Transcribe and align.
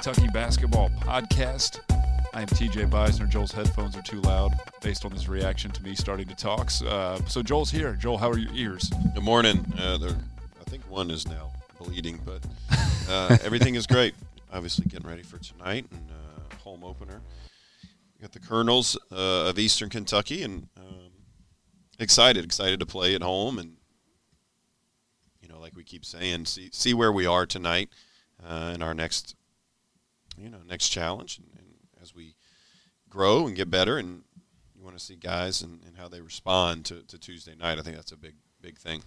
Kentucky 0.00 0.28
Basketball 0.28 0.90
Podcast. 0.90 1.80
I 2.32 2.42
am 2.42 2.46
TJ 2.46 2.88
Beisner. 2.88 3.28
Joel's 3.28 3.50
headphones 3.50 3.96
are 3.96 4.02
too 4.02 4.20
loud 4.20 4.52
based 4.80 5.04
on 5.04 5.10
his 5.10 5.28
reaction 5.28 5.72
to 5.72 5.82
me 5.82 5.96
starting 5.96 6.28
to 6.28 6.36
talk. 6.36 6.70
Uh, 6.86 7.18
so 7.26 7.42
Joel's 7.42 7.72
here. 7.72 7.94
Joel, 7.94 8.16
how 8.16 8.30
are 8.30 8.38
your 8.38 8.52
ears? 8.54 8.92
Good 9.12 9.24
morning. 9.24 9.66
Uh, 9.76 9.98
I 10.60 10.70
think 10.70 10.88
one 10.88 11.10
is 11.10 11.26
now 11.26 11.50
bleeding, 11.80 12.20
but 12.24 12.46
uh, 13.08 13.38
everything 13.44 13.74
is 13.74 13.88
great. 13.88 14.14
Obviously, 14.52 14.84
getting 14.84 15.08
ready 15.08 15.24
for 15.24 15.38
tonight 15.38 15.86
and 15.90 16.08
uh, 16.12 16.54
home 16.62 16.84
opener. 16.84 17.20
We 17.82 18.22
got 18.22 18.30
the 18.30 18.38
Colonels 18.38 18.96
uh, 19.10 19.48
of 19.48 19.58
Eastern 19.58 19.90
Kentucky, 19.90 20.44
and 20.44 20.68
um, 20.76 21.10
excited, 21.98 22.44
excited 22.44 22.78
to 22.78 22.86
play 22.86 23.16
at 23.16 23.22
home, 23.24 23.58
and 23.58 23.72
you 25.42 25.48
know, 25.48 25.58
like 25.58 25.74
we 25.74 25.82
keep 25.82 26.04
saying, 26.04 26.44
see 26.44 26.70
see 26.72 26.94
where 26.94 27.10
we 27.10 27.26
are 27.26 27.46
tonight 27.46 27.88
uh, 28.48 28.72
in 28.74 28.82
our 28.82 28.94
next, 28.94 29.34
you 30.40 30.50
know, 30.50 30.58
next 30.66 30.88
challenge, 30.88 31.38
and, 31.38 31.48
and, 31.56 31.66
as 32.00 32.14
we 32.14 32.36
grow 33.10 33.46
and 33.46 33.56
get 33.56 33.70
better, 33.70 33.98
and 33.98 34.22
you 34.76 34.84
want 34.84 34.96
to 34.96 35.04
see 35.04 35.16
guys 35.16 35.62
and, 35.62 35.80
and 35.84 35.96
how 35.96 36.08
they 36.08 36.20
respond 36.20 36.84
to, 36.84 37.02
to 37.02 37.18
Tuesday 37.18 37.56
night. 37.56 37.78
I 37.78 37.82
think 37.82 37.96
that's 37.96 38.12
a 38.12 38.16
big 38.16 38.34
big 38.60 38.78
thing. 38.78 39.02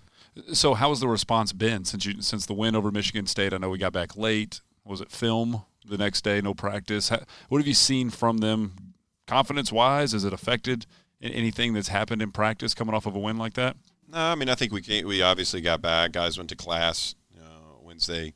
So, 0.53 0.73
how 0.73 0.89
has 0.89 0.99
the 0.99 1.07
response 1.07 1.53
been 1.53 1.85
since 1.85 2.05
you 2.05 2.21
since 2.21 2.45
the 2.45 2.53
win 2.53 2.75
over 2.75 2.91
Michigan 2.91 3.27
State? 3.27 3.53
I 3.53 3.57
know 3.57 3.69
we 3.69 3.77
got 3.77 3.93
back 3.93 4.15
late. 4.15 4.61
Was 4.85 5.01
it 5.01 5.11
film 5.11 5.63
the 5.85 5.97
next 5.97 6.23
day? 6.23 6.41
No 6.41 6.53
practice. 6.53 7.11
what 7.49 7.57
have 7.59 7.67
you 7.67 7.73
seen 7.73 8.09
from 8.09 8.39
them, 8.39 8.93
confidence 9.27 9.71
wise? 9.71 10.13
Has 10.13 10.25
it 10.25 10.33
affected 10.33 10.85
anything 11.21 11.73
that's 11.73 11.89
happened 11.89 12.21
in 12.21 12.31
practice 12.31 12.73
coming 12.73 12.95
off 12.95 13.05
of 13.05 13.15
a 13.15 13.19
win 13.19 13.37
like 13.37 13.53
that? 13.53 13.75
No, 14.07 14.17
I 14.17 14.35
mean 14.35 14.49
I 14.49 14.55
think 14.55 14.71
we 14.71 14.81
came, 14.81 15.07
we 15.07 15.21
obviously 15.21 15.61
got 15.61 15.81
back. 15.81 16.13
Guys 16.13 16.37
went 16.37 16.49
to 16.49 16.55
class 16.55 17.15
uh, 17.39 17.77
Wednesday, 17.81 18.33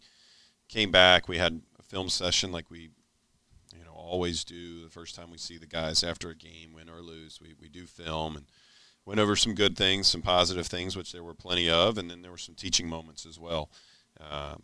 came 0.69 0.91
back. 0.91 1.27
We 1.27 1.37
had 1.37 1.61
film 1.95 2.09
session 2.09 2.51
like 2.51 2.69
we, 2.69 2.89
you 3.73 3.85
know, 3.85 3.93
always 3.95 4.43
do. 4.43 4.83
The 4.83 4.89
first 4.89 5.15
time 5.15 5.31
we 5.31 5.37
see 5.37 5.57
the 5.57 5.65
guys 5.65 6.03
after 6.03 6.29
a 6.29 6.35
game, 6.35 6.73
win 6.73 6.89
or 6.89 7.01
lose, 7.01 7.39
we 7.41 7.53
we 7.57 7.69
do 7.69 7.85
film 7.85 8.35
and 8.35 8.47
went 9.05 9.21
over 9.21 9.37
some 9.37 9.55
good 9.55 9.77
things, 9.77 10.09
some 10.09 10.21
positive 10.21 10.67
things, 10.67 10.97
which 10.97 11.13
there 11.13 11.23
were 11.23 11.33
plenty 11.33 11.69
of, 11.69 11.97
and 11.97 12.11
then 12.11 12.21
there 12.21 12.31
were 12.31 12.37
some 12.37 12.53
teaching 12.53 12.89
moments 12.89 13.25
as 13.25 13.39
well. 13.39 13.69
Um, 14.19 14.63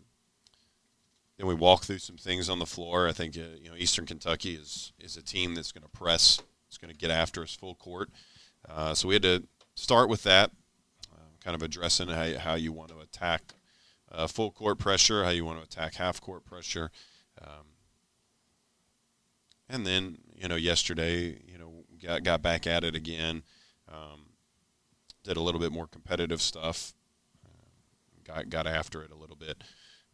then 1.37 1.47
we 1.47 1.55
walked 1.55 1.85
through 1.85 1.99
some 1.99 2.17
things 2.17 2.49
on 2.49 2.59
the 2.59 2.65
floor. 2.65 3.07
I 3.07 3.13
think 3.13 3.37
uh, 3.37 3.55
you 3.61 3.69
know 3.69 3.77
Eastern 3.77 4.05
Kentucky 4.05 4.55
is 4.55 4.91
is 4.99 5.15
a 5.15 5.23
team 5.23 5.55
that's 5.55 5.71
going 5.71 5.83
to 5.83 5.89
press, 5.89 6.41
it's 6.67 6.77
going 6.77 6.93
to 6.93 6.99
get 6.99 7.11
after 7.11 7.43
us 7.43 7.55
full 7.55 7.75
court. 7.75 8.09
Uh, 8.67 8.93
so 8.93 9.07
we 9.07 9.15
had 9.15 9.23
to 9.23 9.43
start 9.75 10.09
with 10.09 10.23
that, 10.23 10.51
uh, 11.13 11.31
kind 11.41 11.55
of 11.55 11.63
addressing 11.63 12.09
how, 12.09 12.37
how 12.39 12.55
you 12.55 12.73
want 12.73 12.89
to 12.89 12.99
attack 12.99 13.53
uh, 14.11 14.27
full 14.27 14.51
court 14.51 14.77
pressure, 14.79 15.23
how 15.23 15.29
you 15.29 15.45
want 15.45 15.59
to 15.59 15.63
attack 15.63 15.95
half 15.95 16.19
court 16.19 16.43
pressure. 16.43 16.91
Um, 17.43 17.65
and 19.69 19.85
then, 19.85 20.17
you 20.35 20.47
know, 20.47 20.55
yesterday, 20.55 21.39
you 21.47 21.57
know, 21.57 21.83
got, 22.01 22.23
got 22.23 22.41
back 22.41 22.67
at 22.67 22.83
it 22.83 22.95
again. 22.95 23.43
Um, 23.91 24.27
did 25.23 25.37
a 25.37 25.41
little 25.41 25.61
bit 25.61 25.71
more 25.71 25.87
competitive 25.87 26.41
stuff, 26.41 26.93
uh, 27.45 27.67
got 28.23 28.49
got 28.49 28.67
after 28.67 29.03
it 29.03 29.11
a 29.11 29.15
little 29.15 29.35
bit, 29.35 29.63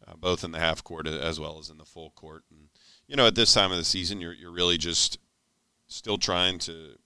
uh, 0.05 0.13
both 0.17 0.43
in 0.43 0.51
the 0.51 0.59
half 0.59 0.83
court 0.83 1.07
as 1.07 1.39
well 1.39 1.59
as 1.59 1.69
in 1.69 1.77
the 1.77 1.85
full 1.85 2.11
court. 2.11 2.43
And 2.49 2.69
you 3.07 3.15
know, 3.15 3.27
at 3.27 3.35
this 3.35 3.53
time 3.53 3.71
of 3.71 3.77
the 3.77 3.83
season, 3.83 4.19
you're 4.19 4.33
you're 4.33 4.51
really 4.51 4.77
just 4.77 5.17
still 5.87 6.17
trying 6.17 6.59
to 6.59 6.97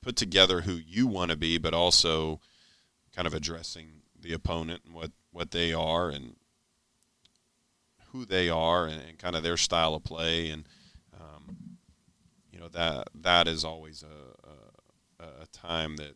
put 0.00 0.16
together 0.16 0.62
who 0.62 0.72
you 0.72 1.06
want 1.06 1.30
to 1.30 1.36
be, 1.36 1.58
but 1.58 1.74
also 1.74 2.40
kind 3.14 3.26
of 3.26 3.34
addressing 3.34 4.02
the 4.18 4.32
opponent 4.32 4.82
and 4.86 4.94
what 4.94 5.10
what 5.32 5.50
they 5.50 5.72
are 5.72 6.10
and 6.10 6.36
who 8.12 8.24
they 8.24 8.48
are 8.48 8.86
and, 8.86 9.00
and 9.08 9.18
kind 9.18 9.36
of 9.36 9.42
their 9.42 9.56
style 9.56 9.94
of 9.94 10.04
play 10.04 10.50
and 10.50 10.64
um, 11.18 11.56
you 12.50 12.58
know 12.58 12.68
that 12.68 13.08
that 13.14 13.46
is 13.48 13.64
always 13.64 14.02
a, 14.02 15.24
a, 15.24 15.42
a 15.42 15.46
time 15.52 15.96
that 15.96 16.14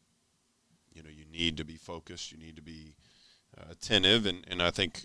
you 0.92 1.02
know 1.02 1.10
you 1.10 1.24
need 1.30 1.56
to 1.56 1.64
be 1.64 1.76
focused 1.76 2.32
you 2.32 2.38
need 2.38 2.56
to 2.56 2.62
be 2.62 2.94
uh, 3.58 3.64
attentive 3.70 4.26
and, 4.26 4.44
and 4.48 4.62
I 4.62 4.70
think 4.70 5.04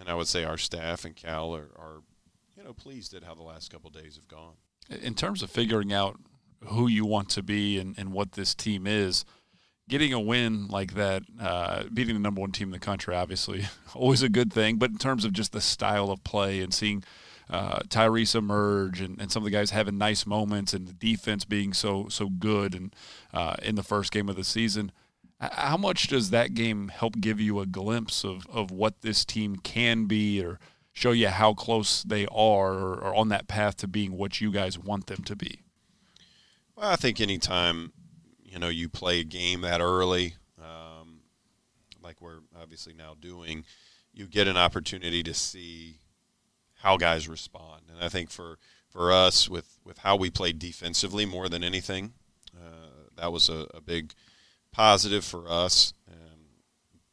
and 0.00 0.08
I 0.08 0.14
would 0.14 0.28
say 0.28 0.44
our 0.44 0.56
staff 0.56 1.04
and 1.04 1.14
Cal 1.14 1.54
are, 1.54 1.70
are 1.76 2.02
you 2.56 2.64
know 2.64 2.72
pleased 2.72 3.14
at 3.14 3.22
how 3.22 3.34
the 3.34 3.42
last 3.42 3.70
couple 3.70 3.90
days 3.90 4.16
have 4.16 4.26
gone. 4.26 4.54
In 4.88 5.14
terms 5.14 5.42
of 5.42 5.50
figuring 5.50 5.92
out 5.92 6.18
who 6.66 6.88
you 6.88 7.04
want 7.04 7.28
to 7.30 7.42
be 7.42 7.78
and, 7.78 7.96
and 7.96 8.12
what 8.12 8.32
this 8.32 8.54
team 8.54 8.86
is 8.86 9.24
getting 9.90 10.12
a 10.12 10.20
win 10.20 10.68
like 10.68 10.94
that 10.94 11.22
uh, 11.40 11.82
beating 11.92 12.14
the 12.14 12.20
number 12.20 12.40
one 12.40 12.52
team 12.52 12.68
in 12.68 12.72
the 12.72 12.78
country 12.78 13.14
obviously 13.14 13.66
always 13.94 14.22
a 14.22 14.28
good 14.28 14.52
thing 14.52 14.76
but 14.76 14.90
in 14.90 14.98
terms 14.98 15.24
of 15.24 15.32
just 15.32 15.52
the 15.52 15.60
style 15.60 16.10
of 16.10 16.22
play 16.24 16.60
and 16.60 16.72
seeing 16.72 17.02
uh, 17.50 17.80
Tyrese 17.88 18.36
emerge 18.36 19.00
and, 19.00 19.20
and 19.20 19.30
some 19.32 19.42
of 19.42 19.44
the 19.44 19.50
guys 19.50 19.72
having 19.72 19.98
nice 19.98 20.24
moments 20.24 20.72
and 20.72 20.86
the 20.86 20.92
defense 20.92 21.44
being 21.44 21.72
so 21.72 22.08
so 22.08 22.28
good 22.28 22.74
and 22.74 22.94
uh, 23.34 23.56
in 23.62 23.74
the 23.74 23.82
first 23.82 24.12
game 24.12 24.28
of 24.28 24.36
the 24.36 24.44
season. 24.44 24.92
How 25.40 25.76
much 25.76 26.06
does 26.06 26.30
that 26.30 26.54
game 26.54 26.88
help 26.88 27.18
give 27.18 27.40
you 27.40 27.60
a 27.60 27.66
glimpse 27.66 28.24
of, 28.24 28.46
of 28.52 28.70
what 28.70 29.00
this 29.00 29.24
team 29.24 29.56
can 29.56 30.04
be 30.04 30.44
or 30.44 30.60
show 30.92 31.12
you 31.12 31.28
how 31.28 31.54
close 31.54 32.02
they 32.02 32.26
are 32.26 32.74
or, 32.74 32.94
or 32.96 33.14
on 33.14 33.30
that 33.30 33.48
path 33.48 33.78
to 33.78 33.88
being 33.88 34.12
what 34.12 34.40
you 34.40 34.52
guys 34.52 34.78
want 34.78 35.06
them 35.06 35.24
to 35.24 35.34
be? 35.34 35.62
Well, 36.76 36.90
I 36.90 36.96
think 36.96 37.20
anytime 37.20 37.92
know 38.60 38.68
you 38.68 38.88
play 38.88 39.20
a 39.20 39.24
game 39.24 39.62
that 39.62 39.80
early, 39.80 40.34
um, 40.58 41.20
like 42.02 42.20
we're 42.20 42.40
obviously 42.60 42.92
now 42.92 43.16
doing, 43.20 43.64
you 44.12 44.26
get 44.26 44.48
an 44.48 44.56
opportunity 44.56 45.22
to 45.22 45.34
see 45.34 45.96
how 46.82 46.96
guys 46.96 47.28
respond. 47.28 47.82
And 47.92 48.02
I 48.02 48.08
think 48.08 48.30
for 48.30 48.58
for 48.88 49.12
us 49.12 49.48
with 49.48 49.78
with 49.84 49.98
how 49.98 50.16
we 50.16 50.30
played 50.30 50.58
defensively 50.58 51.24
more 51.24 51.48
than 51.48 51.64
anything, 51.64 52.12
uh, 52.56 53.08
that 53.16 53.32
was 53.32 53.48
a, 53.48 53.66
a, 53.74 53.80
big 53.80 54.12
positive 54.72 55.24
for 55.24 55.48
us, 55.48 55.92
um, 56.10 56.40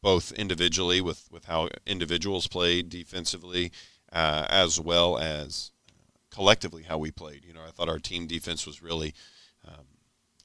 both 0.02 0.32
individually 0.32 1.00
with 1.00 1.28
with 1.30 1.44
how 1.46 1.68
individuals 1.86 2.46
played 2.46 2.88
defensively, 2.88 3.70
uh, 4.12 4.46
as 4.48 4.80
well 4.80 5.18
as 5.18 5.70
collectively 6.30 6.82
how 6.84 6.98
we 6.98 7.10
played. 7.10 7.44
You 7.44 7.52
know, 7.52 7.62
I 7.66 7.70
thought 7.70 7.88
our 7.88 7.98
team 7.98 8.26
defense 8.26 8.66
was 8.66 8.82
really 8.82 9.14
um, 9.66 9.84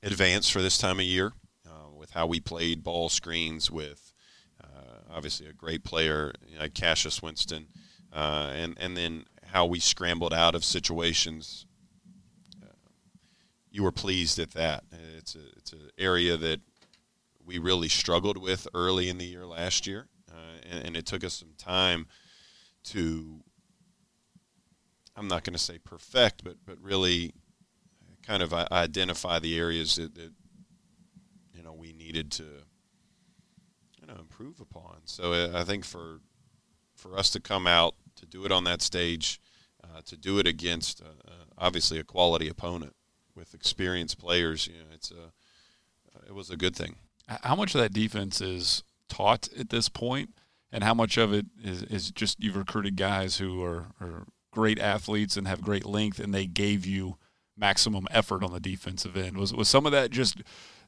advanced 0.03 0.51
for 0.51 0.61
this 0.61 0.77
time 0.77 0.99
of 0.99 1.05
year 1.05 1.31
uh, 1.65 1.89
with 1.97 2.11
how 2.11 2.27
we 2.27 2.39
played 2.39 2.83
ball 2.83 3.09
screens 3.09 3.71
with. 3.71 4.13
Uh, 4.61 4.99
obviously, 5.11 5.47
a 5.47 5.53
great 5.53 5.83
player, 5.83 6.33
know, 6.59 6.67
Cassius 6.69 7.21
Winston, 7.21 7.67
uh, 8.11 8.51
and 8.53 8.77
and 8.79 8.95
then 8.95 9.25
how 9.45 9.65
we 9.65 9.79
scrambled 9.79 10.33
out 10.33 10.55
of 10.55 10.65
situations. 10.65 11.65
Uh, 12.61 12.67
you 13.71 13.83
were 13.83 13.91
pleased 13.91 14.39
at 14.39 14.51
that. 14.51 14.83
It's 15.17 15.35
a 15.35 15.47
it's 15.57 15.73
an 15.73 15.89
area 15.97 16.37
that 16.37 16.61
we 17.45 17.57
really 17.57 17.89
struggled 17.89 18.37
with 18.37 18.67
early 18.73 19.09
in 19.09 19.17
the 19.17 19.25
year 19.25 19.45
last 19.45 19.85
year, 19.85 20.07
uh, 20.31 20.59
and, 20.69 20.87
and, 20.87 20.97
it 20.97 21.05
took 21.05 21.23
us 21.23 21.33
some 21.33 21.53
time 21.57 22.07
to. 22.85 23.41
I'm 25.15 25.27
not 25.27 25.43
going 25.43 25.53
to 25.53 25.59
say 25.59 25.77
perfect, 25.77 26.43
but 26.43 26.55
but 26.65 26.77
really, 26.81 27.33
kind 28.25 28.41
of 28.41 28.53
identify 28.53 29.39
the 29.39 29.57
areas 29.57 29.95
that, 29.95 30.15
that 30.15 30.31
you 31.53 31.63
know 31.63 31.73
we 31.73 31.93
needed 31.93 32.31
to 32.31 32.43
you 34.01 34.07
know 34.07 34.15
improve 34.19 34.59
upon. 34.59 35.01
So 35.05 35.33
uh, 35.33 35.51
I 35.53 35.63
think 35.63 35.85
for 35.85 36.19
for 36.95 37.17
us 37.17 37.29
to 37.31 37.39
come 37.39 37.67
out 37.67 37.95
to 38.15 38.25
do 38.25 38.45
it 38.45 38.51
on 38.51 38.63
that 38.63 38.81
stage, 38.81 39.39
uh, 39.83 40.01
to 40.05 40.17
do 40.17 40.39
it 40.39 40.47
against 40.47 41.01
uh, 41.01 41.29
uh, 41.29 41.45
obviously 41.57 41.99
a 41.99 42.03
quality 42.03 42.47
opponent 42.47 42.95
with 43.35 43.53
experienced 43.53 44.19
players, 44.19 44.67
you 44.67 44.73
know, 44.73 44.85
it's 44.93 45.11
a 45.11 45.31
it 46.27 46.35
was 46.35 46.49
a 46.49 46.57
good 46.57 46.75
thing. 46.75 46.95
How 47.27 47.55
much 47.55 47.73
of 47.75 47.81
that 47.81 47.93
defense 47.93 48.41
is 48.41 48.83
taught 49.09 49.49
at 49.57 49.69
this 49.69 49.89
point, 49.89 50.31
and 50.71 50.83
how 50.83 50.93
much 50.93 51.17
of 51.17 51.33
it 51.33 51.45
is, 51.61 51.83
is 51.83 52.11
just 52.11 52.41
you've 52.41 52.55
recruited 52.55 52.95
guys 52.95 53.37
who 53.37 53.63
are, 53.63 53.87
are 53.99 54.25
great 54.51 54.79
athletes 54.79 55.37
and 55.37 55.47
have 55.47 55.61
great 55.61 55.85
length, 55.85 56.19
and 56.19 56.33
they 56.33 56.45
gave 56.45 56.85
you 56.85 57.17
maximum 57.57 58.07
effort 58.11 58.43
on 58.43 58.53
the 58.53 58.59
defensive 58.59 59.15
end? 59.15 59.37
Was 59.37 59.53
was 59.53 59.69
some 59.69 59.85
of 59.85 59.91
that 59.91 60.11
just 60.11 60.39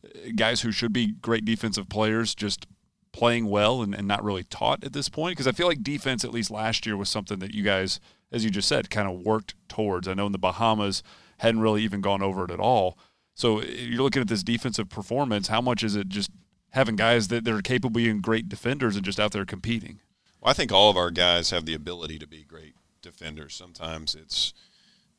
uh, 0.03 0.31
guys 0.35 0.61
who 0.61 0.71
should 0.71 0.93
be 0.93 1.13
great 1.13 1.45
defensive 1.45 1.89
players 1.89 2.35
just 2.35 2.67
playing 3.11 3.45
well 3.45 3.81
and, 3.81 3.95
and 3.95 4.07
not 4.07 4.23
really 4.23 4.43
taught 4.43 4.83
at 4.83 4.93
this 4.93 5.09
point? 5.09 5.33
Because 5.33 5.47
I 5.47 5.51
feel 5.51 5.67
like 5.67 5.83
defense, 5.83 6.25
at 6.25 6.31
least 6.31 6.51
last 6.51 6.85
year, 6.85 6.97
was 6.97 7.09
something 7.09 7.39
that 7.39 7.53
you 7.53 7.63
guys, 7.63 7.99
as 8.31 8.43
you 8.43 8.49
just 8.49 8.67
said, 8.67 8.89
kind 8.89 9.07
of 9.07 9.21
worked 9.21 9.55
towards. 9.67 10.07
I 10.07 10.13
know 10.13 10.25
in 10.25 10.31
the 10.31 10.37
Bahamas 10.37 11.03
hadn't 11.39 11.61
really 11.61 11.83
even 11.83 12.01
gone 12.01 12.21
over 12.21 12.45
it 12.45 12.51
at 12.51 12.59
all. 12.59 12.97
So 13.33 13.59
uh, 13.59 13.65
you're 13.65 14.01
looking 14.01 14.21
at 14.21 14.27
this 14.27 14.43
defensive 14.43 14.89
performance. 14.89 15.47
How 15.47 15.61
much 15.61 15.83
is 15.83 15.95
it 15.95 16.09
just 16.09 16.31
having 16.71 16.95
guys 16.95 17.27
that, 17.29 17.43
they're 17.45 17.61
capable 17.61 17.87
of 17.87 17.93
being 17.93 18.21
great 18.21 18.49
defenders 18.49 18.95
and 18.95 19.05
just 19.05 19.19
out 19.19 19.31
there 19.31 19.45
competing? 19.45 19.99
Well, 20.41 20.51
I 20.51 20.53
think 20.53 20.71
all 20.71 20.89
of 20.89 20.97
our 20.97 21.11
guys 21.11 21.51
have 21.51 21.65
the 21.65 21.73
ability 21.73 22.19
to 22.19 22.27
be 22.27 22.43
great 22.43 22.75
defenders. 23.01 23.53
Sometimes 23.53 24.15
it's 24.15 24.53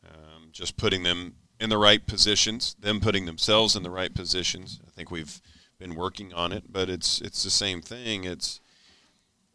um, 0.09 0.49
just 0.53 0.77
putting 0.77 1.03
them 1.03 1.35
in 1.59 1.71
the 1.71 1.79
right 1.79 2.07
positions, 2.07 2.77
them 2.79 3.01
putting 3.01 3.27
themselves 3.27 3.77
in 3.77 3.83
the 3.83 3.91
right 3.91 4.15
positions. 4.15 4.81
I 4.87 4.91
think 4.91 5.11
we've– 5.11 5.41
been 5.79 5.95
working 5.95 6.33
on 6.33 6.53
it, 6.53 6.65
but 6.73 6.89
it's 6.89 7.21
it's 7.21 7.43
the 7.43 7.51
same 7.51 7.83
thing. 7.83 8.25
It's 8.25 8.61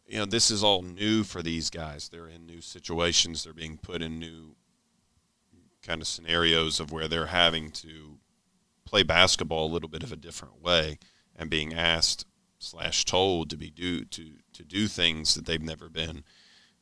you 0.06 0.18
know 0.18 0.24
this 0.24 0.50
is 0.50 0.62
all 0.62 0.82
new 0.82 1.24
for 1.24 1.42
these 1.42 1.70
guys. 1.70 2.08
They're 2.08 2.28
in 2.28 2.46
new 2.46 2.60
situations. 2.60 3.44
They're 3.44 3.52
being 3.52 3.78
put 3.78 4.02
in 4.02 4.18
new 4.18 4.54
kind 5.82 6.00
of 6.00 6.06
scenarios 6.06 6.78
of 6.78 6.92
where 6.92 7.08
they're 7.08 7.26
having 7.26 7.70
to 7.72 8.18
play 8.84 9.02
basketball 9.02 9.66
a 9.66 9.72
little 9.72 9.88
bit 9.88 10.02
of 10.02 10.12
a 10.12 10.16
different 10.16 10.62
way 10.62 10.98
and 11.34 11.50
being 11.50 11.74
asked 11.74 12.24
slash 12.58 13.04
told 13.04 13.50
to 13.50 13.56
be 13.56 13.70
do 13.70 14.04
to 14.04 14.34
to 14.52 14.62
do 14.62 14.86
things 14.86 15.34
that 15.34 15.46
they've 15.46 15.62
never 15.62 15.88
been 15.88 16.22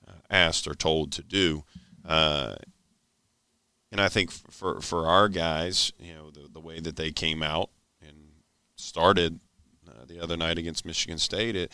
uh, 0.06 0.20
asked 0.28 0.66
or 0.66 0.74
told 0.74 1.12
to 1.12 1.22
do. 1.22 1.64
Uh, 2.04 2.56
and 3.92 4.00
I 4.00 4.08
think 4.08 4.30
for 4.30 4.80
for 4.80 5.06
our 5.06 5.28
guys, 5.28 5.92
you 5.98 6.14
know, 6.14 6.30
the 6.30 6.48
the 6.52 6.60
way 6.60 6.80
that 6.80 6.96
they 6.96 7.10
came 7.10 7.42
out 7.42 7.70
and 8.00 8.16
started 8.76 9.40
uh, 9.88 10.04
the 10.06 10.20
other 10.20 10.36
night 10.36 10.58
against 10.58 10.86
Michigan 10.86 11.18
State, 11.18 11.56
it 11.56 11.72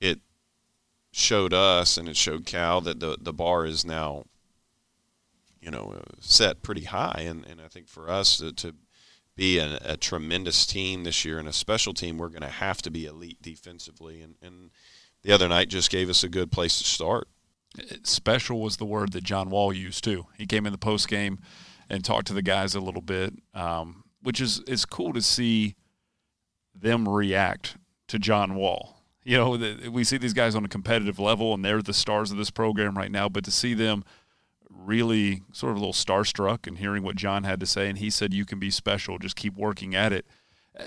it 0.00 0.20
showed 1.12 1.52
us 1.52 1.96
and 1.96 2.08
it 2.08 2.16
showed 2.16 2.46
Cal 2.46 2.80
that 2.82 3.00
the 3.00 3.16
the 3.20 3.32
bar 3.32 3.66
is 3.66 3.84
now, 3.84 4.24
you 5.60 5.70
know, 5.70 6.00
set 6.20 6.62
pretty 6.62 6.84
high, 6.84 7.24
and 7.26 7.44
and 7.46 7.60
I 7.60 7.68
think 7.68 7.88
for 7.88 8.10
us 8.10 8.38
to, 8.38 8.52
to 8.52 8.74
be 9.36 9.58
a, 9.58 9.78
a, 9.84 9.96
tremendous 9.96 10.66
team 10.66 11.04
this 11.04 11.24
year 11.24 11.38
and 11.38 11.48
a 11.48 11.52
special 11.52 11.94
team, 11.94 12.18
we're 12.18 12.28
going 12.28 12.42
to 12.42 12.48
have 12.48 12.82
to 12.82 12.90
be 12.90 13.06
elite 13.06 13.40
defensively. 13.40 14.20
And, 14.20 14.34
and 14.42 14.70
the 15.22 15.32
other 15.32 15.48
night 15.48 15.68
just 15.68 15.90
gave 15.90 16.10
us 16.10 16.22
a 16.22 16.28
good 16.28 16.52
place 16.52 16.78
to 16.78 16.84
start. 16.84 17.26
Special 18.02 18.60
was 18.60 18.76
the 18.76 18.84
word 18.84 19.12
that 19.12 19.24
John 19.24 19.50
Wall 19.50 19.72
used 19.72 20.02
too. 20.02 20.26
He 20.36 20.46
came 20.46 20.66
in 20.66 20.72
the 20.72 20.78
post 20.78 21.08
game 21.08 21.38
and 21.88 22.04
talked 22.04 22.26
to 22.28 22.32
the 22.32 22.42
guys 22.42 22.74
a 22.74 22.80
little 22.80 23.00
bit, 23.00 23.34
um, 23.54 24.04
which 24.22 24.40
is 24.40 24.60
is 24.66 24.84
cool 24.84 25.12
to 25.12 25.22
see 25.22 25.76
them 26.74 27.08
react 27.08 27.76
to 28.08 28.18
John 28.18 28.54
Wall. 28.54 28.96
You 29.22 29.36
know, 29.36 29.56
the, 29.56 29.88
we 29.88 30.02
see 30.04 30.16
these 30.16 30.32
guys 30.32 30.54
on 30.54 30.64
a 30.64 30.68
competitive 30.68 31.18
level, 31.18 31.54
and 31.54 31.64
they're 31.64 31.82
the 31.82 31.92
stars 31.92 32.30
of 32.30 32.38
this 32.38 32.50
program 32.50 32.96
right 32.96 33.10
now. 33.10 33.28
But 33.28 33.44
to 33.44 33.50
see 33.50 33.74
them 33.74 34.04
really 34.68 35.42
sort 35.52 35.70
of 35.70 35.76
a 35.76 35.80
little 35.80 35.92
starstruck 35.92 36.66
and 36.66 36.78
hearing 36.78 37.02
what 37.02 37.16
John 37.16 37.44
had 37.44 37.60
to 37.60 37.66
say, 37.66 37.88
and 37.88 37.98
he 37.98 38.10
said, 38.10 38.34
"You 38.34 38.44
can 38.44 38.58
be 38.58 38.70
special. 38.70 39.18
Just 39.18 39.36
keep 39.36 39.56
working 39.56 39.94
at 39.94 40.12
it." 40.12 40.26
Uh, 40.78 40.84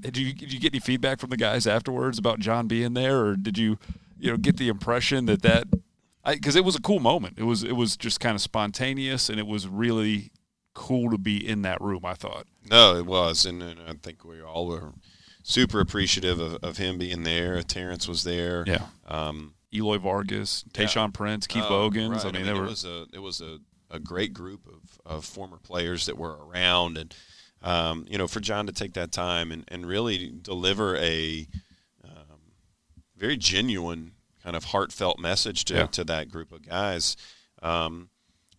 did 0.00 0.16
you 0.16 0.32
did 0.32 0.52
you 0.52 0.60
get 0.60 0.72
any 0.72 0.80
feedback 0.80 1.18
from 1.18 1.30
the 1.30 1.36
guys 1.36 1.66
afterwards 1.66 2.18
about 2.18 2.38
John 2.38 2.68
being 2.68 2.94
there, 2.94 3.24
or 3.24 3.36
did 3.36 3.58
you 3.58 3.78
you 4.18 4.30
know 4.30 4.36
get 4.36 4.58
the 4.58 4.68
impression 4.68 5.26
that 5.26 5.42
that 5.42 5.66
because 6.26 6.56
it 6.56 6.64
was 6.64 6.76
a 6.76 6.80
cool 6.80 7.00
moment. 7.00 7.38
It 7.38 7.44
was 7.44 7.62
it 7.62 7.76
was 7.76 7.96
just 7.96 8.20
kind 8.20 8.34
of 8.34 8.40
spontaneous, 8.40 9.28
and 9.28 9.38
it 9.38 9.46
was 9.46 9.68
really 9.68 10.30
cool 10.74 11.10
to 11.10 11.18
be 11.18 11.46
in 11.46 11.62
that 11.62 11.80
room. 11.80 12.04
I 12.04 12.14
thought. 12.14 12.46
No, 12.70 12.96
it 12.96 13.06
was, 13.06 13.44
and, 13.44 13.62
and 13.62 13.80
I 13.86 13.92
think 13.94 14.24
we 14.24 14.42
all 14.42 14.66
were 14.66 14.92
super 15.42 15.80
appreciative 15.80 16.40
of, 16.40 16.54
of 16.62 16.78
him 16.78 16.98
being 16.98 17.22
there. 17.22 17.62
Terrence 17.62 18.08
was 18.08 18.24
there. 18.24 18.64
Yeah. 18.66 18.86
Um, 19.06 19.54
Eloy 19.72 19.98
Vargas, 19.98 20.64
Tayshaun 20.72 21.08
yeah. 21.08 21.10
Prince, 21.12 21.46
Keith 21.46 21.64
uh, 21.64 21.68
Bogans. 21.68 22.24
Right. 22.24 22.34
I 22.34 22.38
mean, 22.38 22.48
I 22.48 22.52
mean 22.52 22.64
it 22.64 22.68
was 22.68 22.84
a 22.84 23.06
it 23.12 23.20
was 23.20 23.40
a, 23.40 23.58
a 23.90 23.98
great 23.98 24.32
group 24.32 24.66
of, 24.66 24.98
of 25.04 25.24
former 25.24 25.58
players 25.58 26.06
that 26.06 26.16
were 26.16 26.36
around, 26.46 26.96
and 26.96 27.14
um, 27.62 28.06
you 28.08 28.18
know, 28.18 28.28
for 28.28 28.40
John 28.40 28.66
to 28.66 28.72
take 28.72 28.92
that 28.94 29.10
time 29.10 29.50
and, 29.50 29.64
and 29.68 29.86
really 29.86 30.32
deliver 30.42 30.96
a 30.96 31.48
um, 32.04 32.40
very 33.16 33.36
genuine 33.36 34.12
kind 34.44 34.54
of 34.54 34.64
heartfelt 34.64 35.18
message 35.18 35.64
to, 35.64 35.74
yeah. 35.74 35.86
to 35.86 36.04
that 36.04 36.30
group 36.30 36.52
of 36.52 36.62
guys 36.62 37.16
um, 37.62 38.10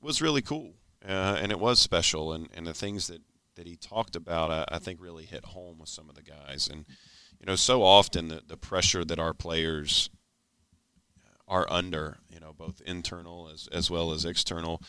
was 0.01 0.21
really 0.21 0.41
cool, 0.41 0.73
uh, 1.07 1.37
and 1.39 1.51
it 1.51 1.59
was 1.59 1.79
special, 1.79 2.33
and, 2.33 2.49
and 2.53 2.65
the 2.65 2.73
things 2.73 3.07
that 3.07 3.21
that 3.55 3.67
he 3.67 3.77
talked 3.77 4.17
about, 4.17 4.51
I, 4.51 4.65
I 4.75 4.79
think, 4.79 5.01
really 5.01 5.23
hit 5.23 5.45
home 5.45 5.79
with 5.79 5.87
some 5.87 6.09
of 6.09 6.15
the 6.15 6.23
guys, 6.23 6.67
and 6.67 6.85
you 7.39 7.45
know, 7.45 7.55
so 7.55 7.83
often 7.83 8.27
the, 8.27 8.41
the 8.45 8.57
pressure 8.57 9.05
that 9.05 9.19
our 9.19 9.33
players 9.33 10.09
are 11.47 11.67
under, 11.69 12.17
you 12.27 12.39
know, 12.39 12.53
both 12.53 12.81
internal 12.81 13.49
as 13.53 13.69
as 13.71 13.89
well 13.89 14.11
as 14.11 14.25
external. 14.25 14.81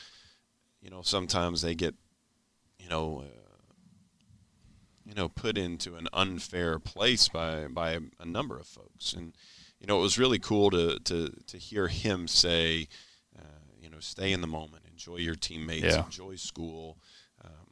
You 0.81 0.90
know, 0.90 1.02
sometimes 1.02 1.62
they 1.62 1.75
get, 1.75 1.94
you 2.78 2.88
know, 2.88 3.25
uh, 3.26 3.72
you 5.04 5.14
know, 5.14 5.28
put 5.28 5.58
into 5.58 5.96
an 5.96 6.08
unfair 6.12 6.78
place 6.78 7.28
by 7.28 7.66
by 7.69 7.98
a 8.19 8.25
number 8.25 8.58
of 8.58 8.66
folks, 8.66 9.12
and 9.12 9.34
you 9.86 9.92
know, 9.92 10.00
it 10.00 10.02
was 10.02 10.18
really 10.18 10.40
cool 10.40 10.68
to 10.70 10.98
to 11.04 11.30
to 11.46 11.58
hear 11.58 11.86
him 11.86 12.26
say, 12.26 12.88
uh, 13.38 13.62
you 13.80 13.88
know, 13.88 14.00
stay 14.00 14.32
in 14.32 14.40
the 14.40 14.48
moment, 14.48 14.82
enjoy 14.90 15.18
your 15.18 15.36
teammates, 15.36 15.84
yeah. 15.84 16.04
enjoy 16.04 16.34
school, 16.34 16.98
um, 17.44 17.68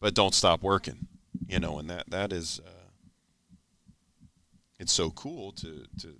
but 0.00 0.12
don't 0.12 0.34
stop 0.34 0.60
working. 0.60 1.06
You 1.46 1.60
know, 1.60 1.78
and 1.78 1.88
that 1.88 2.10
that 2.10 2.32
is. 2.32 2.60
Uh, 2.66 2.70
it's 4.80 4.92
so 4.92 5.10
cool 5.10 5.52
to, 5.52 5.84
to 6.00 6.16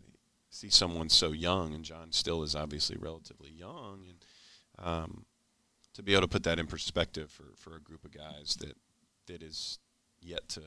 see 0.49 0.71
someone 0.71 1.09
so 1.09 1.33
young, 1.33 1.75
and 1.75 1.85
John 1.85 2.13
still 2.13 2.45
is 2.45 2.55
obviously 2.55 2.97
relatively 2.97 3.51
young, 3.51 4.05
and 4.09 4.25
um, 4.79 5.27
to 5.95 6.05
be 6.05 6.13
able 6.13 6.23
to 6.23 6.29
put 6.29 6.45
that 6.45 6.61
in 6.61 6.69
perspective 6.69 7.33
for, 7.33 7.47
for 7.57 7.75
a 7.75 7.81
group 7.81 8.05
of 8.05 8.13
guys 8.13 8.57
that 8.61 8.77
that 9.27 9.43
is 9.43 9.81
yet 10.21 10.49
to 10.51 10.63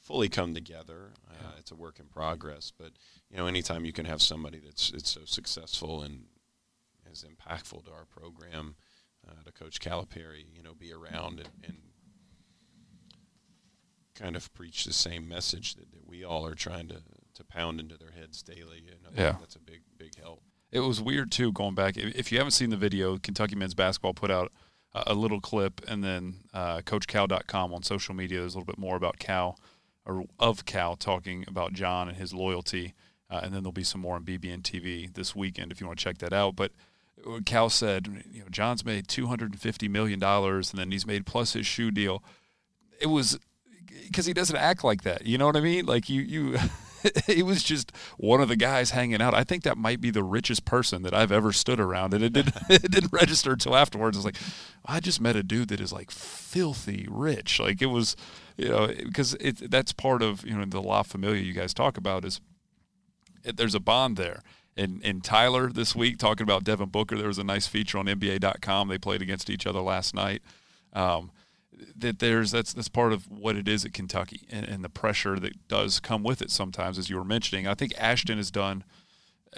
fully 0.00 0.28
come 0.28 0.54
together. 0.54 1.12
Uh, 1.28 1.34
yeah. 1.40 1.48
It's 1.58 1.70
a 1.70 1.76
work 1.76 1.98
in 2.00 2.06
progress, 2.06 2.72
but 2.76 2.92
you 3.30 3.36
know, 3.36 3.46
anytime 3.46 3.84
you 3.84 3.92
can 3.92 4.06
have 4.06 4.22
somebody 4.22 4.58
that's 4.58 4.90
it's 4.90 5.10
so 5.10 5.22
successful 5.24 6.02
and 6.02 6.24
as 7.10 7.24
impactful 7.24 7.84
to 7.84 7.92
our 7.92 8.04
program, 8.04 8.76
uh, 9.28 9.42
to 9.44 9.52
Coach 9.52 9.80
Calipari, 9.80 10.44
you 10.54 10.62
know, 10.62 10.74
be 10.74 10.92
around 10.92 11.40
and, 11.40 11.50
and 11.64 11.76
kind 14.14 14.36
of 14.36 14.52
preach 14.54 14.84
the 14.84 14.92
same 14.92 15.28
message 15.28 15.74
that, 15.74 15.92
that 15.92 16.06
we 16.06 16.24
all 16.24 16.46
are 16.46 16.54
trying 16.54 16.88
to 16.88 17.02
to 17.34 17.44
pound 17.44 17.80
into 17.80 17.96
their 17.96 18.10
heads 18.10 18.42
daily. 18.42 18.84
And 18.90 19.16
yeah, 19.16 19.36
that's 19.40 19.56
a 19.56 19.60
big 19.60 19.82
big 19.98 20.16
help. 20.20 20.42
It 20.72 20.80
was 20.80 21.00
weird 21.00 21.32
too 21.32 21.52
going 21.52 21.74
back. 21.74 21.96
If 21.96 22.30
you 22.30 22.38
haven't 22.38 22.52
seen 22.52 22.70
the 22.70 22.76
video, 22.76 23.18
Kentucky 23.18 23.56
men's 23.56 23.74
basketball 23.74 24.14
put 24.14 24.30
out 24.30 24.52
a 24.92 25.14
little 25.14 25.40
clip, 25.40 25.80
and 25.88 26.02
then 26.02 26.36
uh, 26.52 26.78
CoachCal.com 26.78 27.72
on 27.72 27.82
social 27.82 28.14
media. 28.14 28.40
There's 28.40 28.54
a 28.54 28.58
little 28.58 28.72
bit 28.72 28.78
more 28.78 28.96
about 28.96 29.18
Cal 29.18 29.58
or 30.10 30.24
of 30.38 30.64
Cal 30.64 30.96
talking 30.96 31.44
about 31.46 31.72
John 31.72 32.08
and 32.08 32.16
his 32.16 32.34
loyalty, 32.34 32.94
uh, 33.30 33.40
and 33.42 33.54
then 33.54 33.62
there'll 33.62 33.72
be 33.72 33.84
some 33.84 34.00
more 34.00 34.16
on 34.16 34.24
BBN 34.24 34.62
TV 34.62 35.12
this 35.12 35.36
weekend 35.36 35.70
if 35.70 35.80
you 35.80 35.86
want 35.86 35.98
to 35.98 36.04
check 36.04 36.18
that 36.18 36.32
out. 36.32 36.56
But 36.56 36.72
Cal 37.44 37.70
said, 37.70 38.24
you 38.32 38.40
know, 38.40 38.48
John's 38.50 38.84
made 38.84 39.06
250 39.06 39.88
million 39.88 40.18
dollars, 40.18 40.70
and 40.72 40.80
then 40.80 40.90
he's 40.90 41.06
made 41.06 41.26
plus 41.26 41.52
his 41.52 41.66
shoe 41.66 41.90
deal. 41.90 42.24
It 43.00 43.06
was 43.06 43.38
because 44.06 44.26
he 44.26 44.32
doesn't 44.32 44.56
act 44.56 44.82
like 44.82 45.02
that. 45.02 45.26
You 45.26 45.38
know 45.38 45.46
what 45.46 45.56
I 45.56 45.60
mean? 45.60 45.86
Like 45.86 46.08
you, 46.08 46.22
you. 46.22 46.58
he 47.26 47.42
was 47.42 47.62
just 47.62 47.92
one 48.16 48.40
of 48.40 48.48
the 48.48 48.56
guys 48.56 48.90
hanging 48.90 49.20
out. 49.20 49.34
I 49.34 49.44
think 49.44 49.62
that 49.64 49.78
might 49.78 50.00
be 50.00 50.10
the 50.10 50.22
richest 50.22 50.64
person 50.64 51.02
that 51.02 51.14
I've 51.14 51.32
ever 51.32 51.52
stood 51.52 51.80
around, 51.80 52.14
and 52.14 52.24
it 52.24 52.32
didn't 52.32 52.54
it 52.68 52.90
didn't 52.90 53.12
register 53.12 53.52
until 53.52 53.76
afterwards. 53.76 54.16
It's 54.16 54.24
like, 54.24 54.36
I 54.84 55.00
just 55.00 55.20
met 55.20 55.36
a 55.36 55.42
dude 55.42 55.68
that 55.68 55.80
is 55.80 55.92
like 55.92 56.10
filthy 56.10 57.06
rich. 57.10 57.60
Like 57.60 57.82
it 57.82 57.86
was, 57.86 58.16
you 58.56 58.68
know, 58.68 58.88
because 58.88 59.34
it 59.34 59.70
that's 59.70 59.92
part 59.92 60.22
of 60.22 60.44
you 60.44 60.56
know 60.56 60.64
the 60.64 60.82
La 60.82 61.02
Familia 61.02 61.42
you 61.42 61.52
guys 61.52 61.74
talk 61.74 61.96
about 61.96 62.24
is 62.24 62.40
it, 63.44 63.56
there's 63.56 63.74
a 63.74 63.80
bond 63.80 64.16
there. 64.16 64.42
And, 64.76 65.00
and 65.04 65.22
Tyler 65.22 65.70
this 65.70 65.94
week 65.94 66.16
talking 66.16 66.44
about 66.44 66.64
Devin 66.64 66.88
Booker, 66.88 67.16
there 67.16 67.26
was 67.26 67.38
a 67.38 67.44
nice 67.44 67.66
feature 67.66 67.98
on 67.98 68.06
NBA.com. 68.06 68.88
They 68.88 68.98
played 68.98 69.20
against 69.20 69.50
each 69.50 69.66
other 69.66 69.80
last 69.80 70.14
night. 70.14 70.42
Um, 70.92 71.32
that 71.96 72.18
there's 72.18 72.50
that's 72.50 72.72
that's 72.72 72.88
part 72.88 73.12
of 73.12 73.30
what 73.30 73.56
it 73.56 73.68
is 73.68 73.84
at 73.84 73.92
Kentucky 73.92 74.46
and, 74.50 74.66
and, 74.66 74.84
the 74.84 74.88
pressure 74.88 75.38
that 75.38 75.68
does 75.68 76.00
come 76.00 76.22
with 76.22 76.42
it 76.42 76.50
sometimes, 76.50 76.98
as 76.98 77.10
you 77.10 77.16
were 77.16 77.24
mentioning. 77.24 77.66
I 77.66 77.74
think 77.74 77.92
Ashton 77.98 78.36
has 78.36 78.50
done 78.50 78.84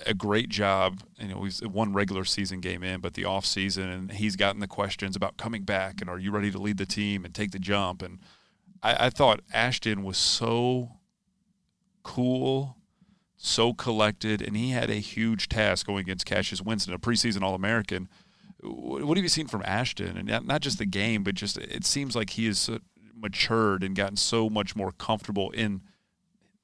a 0.06 0.14
great 0.14 0.48
job. 0.48 1.00
You 1.18 1.28
know, 1.28 1.44
he's 1.44 1.60
one 1.60 1.92
regular 1.92 2.24
season 2.24 2.60
game 2.60 2.82
in, 2.82 3.00
but 3.00 3.14
the 3.14 3.24
off 3.24 3.44
season, 3.44 3.88
and 3.88 4.12
he's 4.12 4.36
gotten 4.36 4.60
the 4.60 4.66
questions 4.66 5.16
about 5.16 5.36
coming 5.36 5.62
back 5.62 6.00
and 6.00 6.08
are 6.08 6.18
you 6.18 6.30
ready 6.30 6.50
to 6.50 6.58
lead 6.58 6.78
the 6.78 6.86
team 6.86 7.24
and 7.24 7.34
take 7.34 7.50
the 7.50 7.58
jump. 7.58 8.02
And 8.02 8.20
I, 8.82 9.06
I 9.06 9.10
thought 9.10 9.40
Ashton 9.52 10.02
was 10.02 10.16
so 10.16 10.92
cool, 12.02 12.76
so 13.36 13.72
collected, 13.74 14.40
and 14.40 14.56
he 14.56 14.70
had 14.70 14.90
a 14.90 14.94
huge 14.94 15.48
task 15.48 15.86
going 15.86 16.00
against 16.00 16.26
Cassius 16.26 16.62
Winston, 16.62 16.94
a 16.94 16.98
preseason 16.98 17.42
All 17.42 17.54
American 17.54 18.08
what 18.62 19.16
have 19.16 19.24
you 19.24 19.28
seen 19.28 19.48
from 19.48 19.62
Ashton? 19.64 20.16
And 20.16 20.46
not 20.46 20.60
just 20.60 20.78
the 20.78 20.86
game, 20.86 21.24
but 21.24 21.34
just 21.34 21.58
it 21.58 21.84
seems 21.84 22.14
like 22.14 22.30
he 22.30 22.46
has 22.46 22.70
matured 23.14 23.82
and 23.82 23.96
gotten 23.96 24.16
so 24.16 24.48
much 24.48 24.76
more 24.76 24.92
comfortable 24.92 25.50
in 25.50 25.82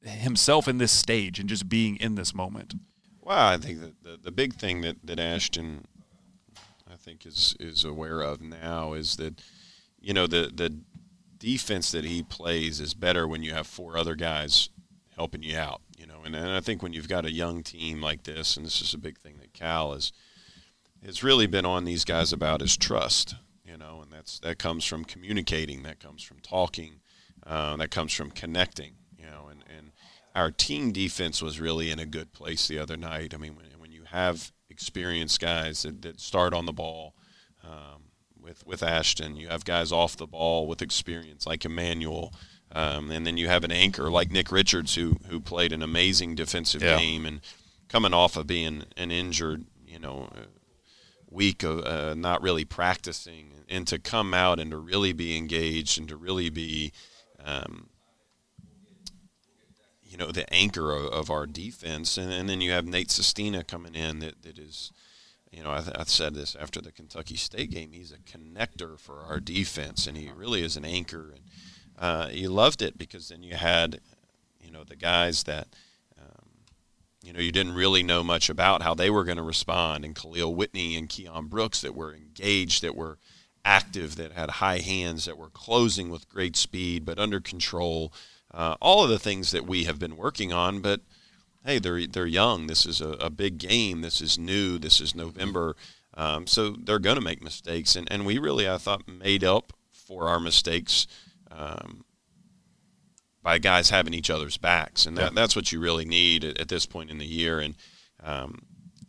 himself 0.02 0.68
in 0.68 0.78
this 0.78 0.92
stage 0.92 1.40
and 1.40 1.48
just 1.48 1.68
being 1.68 1.96
in 1.96 2.14
this 2.14 2.34
moment. 2.34 2.74
Well, 3.20 3.48
I 3.48 3.56
think 3.56 3.80
that 3.80 4.02
the, 4.02 4.18
the 4.22 4.30
big 4.30 4.54
thing 4.54 4.80
that, 4.82 4.96
that 5.04 5.18
Ashton, 5.18 5.86
I 6.90 6.96
think, 6.96 7.26
is 7.26 7.56
is 7.58 7.84
aware 7.84 8.20
of 8.20 8.40
now 8.40 8.92
is 8.92 9.16
that, 9.16 9.42
you 10.00 10.14
know, 10.14 10.26
the 10.26 10.50
the 10.54 10.78
defense 11.36 11.90
that 11.92 12.04
he 12.04 12.22
plays 12.22 12.80
is 12.80 12.94
better 12.94 13.26
when 13.26 13.42
you 13.42 13.52
have 13.52 13.66
four 13.66 13.96
other 13.96 14.14
guys 14.14 14.70
helping 15.16 15.42
you 15.42 15.58
out. 15.58 15.82
You 15.98 16.06
know, 16.06 16.22
and, 16.24 16.36
and 16.36 16.50
I 16.50 16.60
think 16.60 16.82
when 16.82 16.92
you've 16.92 17.08
got 17.08 17.26
a 17.26 17.32
young 17.32 17.64
team 17.64 18.00
like 18.00 18.22
this, 18.22 18.56
and 18.56 18.64
this 18.64 18.80
is 18.80 18.94
a 18.94 18.98
big 18.98 19.18
thing 19.18 19.38
that 19.40 19.52
Cal 19.52 19.92
is– 19.94 20.12
has 21.04 21.22
really 21.22 21.46
been 21.46 21.64
on 21.66 21.84
these 21.84 22.04
guys 22.04 22.32
about 22.32 22.62
is 22.62 22.76
trust. 22.76 23.34
You 23.64 23.76
know, 23.76 24.00
and 24.02 24.10
that's 24.12 24.38
that 24.40 24.58
comes 24.58 24.84
from 24.84 25.04
communicating, 25.04 25.82
that 25.82 26.00
comes 26.00 26.22
from 26.22 26.38
talking, 26.40 27.00
uh, 27.46 27.76
that 27.76 27.90
comes 27.90 28.12
from 28.14 28.30
connecting. 28.30 28.94
You 29.18 29.26
know, 29.26 29.48
and 29.50 29.62
and 29.76 29.92
our 30.34 30.50
team 30.50 30.92
defense 30.92 31.42
was 31.42 31.60
really 31.60 31.90
in 31.90 31.98
a 31.98 32.06
good 32.06 32.32
place 32.32 32.66
the 32.66 32.78
other 32.78 32.96
night. 32.96 33.34
I 33.34 33.36
mean, 33.36 33.56
when, 33.56 33.66
when 33.78 33.92
you 33.92 34.04
have 34.04 34.52
experienced 34.70 35.40
guys 35.40 35.82
that, 35.82 36.00
that 36.02 36.20
start 36.20 36.54
on 36.54 36.64
the 36.66 36.72
ball 36.72 37.14
um, 37.64 38.04
with 38.40 38.64
with 38.66 38.82
Ashton. 38.82 39.36
You 39.36 39.48
have 39.48 39.64
guys 39.64 39.92
off 39.92 40.16
the 40.16 40.26
ball 40.26 40.66
with 40.66 40.80
experience 40.80 41.46
like 41.46 41.64
Immanuel, 41.64 42.32
um, 42.72 43.10
and 43.10 43.26
then 43.26 43.36
you 43.36 43.48
have 43.48 43.64
an 43.64 43.72
anchor 43.72 44.10
like 44.10 44.30
Nick 44.30 44.50
Richards 44.50 44.94
who 44.94 45.16
who 45.28 45.40
played 45.40 45.72
an 45.72 45.82
amazing 45.82 46.34
defensive 46.36 46.82
Yeah. 46.82 46.96
game 46.98 47.26
and 47.26 47.40
coming 47.88 48.14
off 48.14 48.36
of 48.36 48.46
being 48.46 48.84
an 48.96 49.10
injured, 49.10 49.66
you 49.86 49.98
know, 49.98 50.30
week 51.30 51.62
of 51.62 51.84
uh, 51.84 52.14
not 52.14 52.42
really 52.42 52.64
practicing, 52.64 53.52
and 53.68 53.86
to 53.86 53.98
come 53.98 54.34
out 54.34 54.58
and 54.58 54.70
to 54.70 54.76
really 54.78 55.12
be 55.12 55.36
engaged 55.36 55.98
and 55.98 56.08
to 56.08 56.16
really 56.16 56.50
be. 56.50 56.92
Um, 57.44 57.88
you 60.08 60.16
know 60.16 60.32
the 60.32 60.52
anchor 60.52 60.90
of, 60.90 61.12
of 61.12 61.30
our 61.30 61.46
defense, 61.46 62.16
and, 62.16 62.32
and 62.32 62.48
then 62.48 62.60
you 62.60 62.72
have 62.72 62.86
Nate 62.86 63.10
Sestina 63.10 63.62
coming 63.62 63.94
in 63.94 64.20
that, 64.20 64.42
that 64.42 64.58
is, 64.58 64.90
you 65.52 65.62
know, 65.62 65.70
I, 65.70 65.80
th- 65.80 65.96
I 65.96 66.04
said 66.04 66.34
this 66.34 66.56
after 66.58 66.80
the 66.80 66.92
Kentucky 66.92 67.36
State 67.36 67.70
game. 67.70 67.92
He's 67.92 68.12
a 68.12 68.18
connector 68.18 68.98
for 68.98 69.20
our 69.20 69.38
defense, 69.38 70.06
and 70.06 70.16
he 70.16 70.30
really 70.30 70.62
is 70.62 70.76
an 70.76 70.84
anchor. 70.84 71.34
And 71.34 71.40
uh, 71.98 72.28
you 72.32 72.48
loved 72.48 72.82
it 72.82 72.96
because 72.98 73.28
then 73.28 73.42
you 73.42 73.54
had, 73.54 74.00
you 74.60 74.70
know, 74.70 74.84
the 74.84 74.96
guys 74.96 75.44
that, 75.44 75.68
you 77.22 77.32
know, 77.32 77.40
you 77.40 77.52
didn't 77.52 77.74
really 77.74 78.02
know 78.02 78.22
much 78.22 78.48
about 78.48 78.82
how 78.82 78.94
they 78.94 79.10
were 79.10 79.24
going 79.24 79.38
to 79.38 79.42
respond, 79.42 80.04
and 80.04 80.14
Kahlil 80.14 80.54
Whitney 80.54 80.96
and 80.96 81.08
Keion 81.08 81.48
Brooks 81.48 81.80
that 81.80 81.94
were 81.94 82.14
engaged, 82.14 82.82
that 82.82 82.94
were 82.94 83.18
active, 83.64 84.16
that 84.16 84.32
had 84.32 84.50
high 84.50 84.78
hands, 84.78 85.24
that 85.24 85.36
were 85.36 85.50
closing 85.50 86.10
with 86.10 86.28
great 86.28 86.56
speed 86.56 87.04
but 87.04 87.18
under 87.18 87.40
control. 87.40 88.12
Uh, 88.52 88.76
all 88.80 89.04
of 89.04 89.10
the 89.10 89.18
things 89.18 89.50
that 89.50 89.66
we 89.66 89.84
have 89.84 89.98
been 89.98 90.16
working 90.16 90.52
on, 90.52 90.80
but 90.80 91.00
hey, 91.64 91.78
they're 91.78 92.06
they're 92.06 92.26
young. 92.26 92.66
This 92.66 92.86
is 92.86 93.00
a, 93.00 93.10
a 93.10 93.30
big 93.30 93.58
game. 93.58 94.00
This 94.00 94.20
is 94.20 94.38
new. 94.38 94.78
This 94.78 95.00
is 95.00 95.14
November, 95.14 95.76
um, 96.14 96.46
so 96.46 96.70
they're 96.70 96.98
going 96.98 97.16
to 97.16 97.22
make 97.22 97.42
mistakes, 97.42 97.94
and 97.94 98.10
and 98.10 98.24
we 98.24 98.38
really, 98.38 98.68
I 98.68 98.78
thought, 98.78 99.06
made 99.06 99.44
up 99.44 99.72
for 99.92 100.28
our 100.28 100.40
mistakes 100.40 101.06
um, 101.50 102.04
by 103.42 103.58
guys 103.58 103.90
having 103.90 104.14
each 104.14 104.30
other's 104.30 104.56
backs, 104.56 105.06
and 105.06 105.16
that, 105.16 105.32
Yeah. 105.32 105.40
that's 105.40 105.54
what 105.56 105.72
you 105.72 105.80
really 105.80 106.04
need 106.04 106.44
at, 106.44 106.58
at 106.60 106.68
this 106.68 106.86
point 106.86 107.10
in 107.10 107.18
the 107.18 107.26
year. 107.26 107.60
And 107.60 107.74
um, 108.22 108.62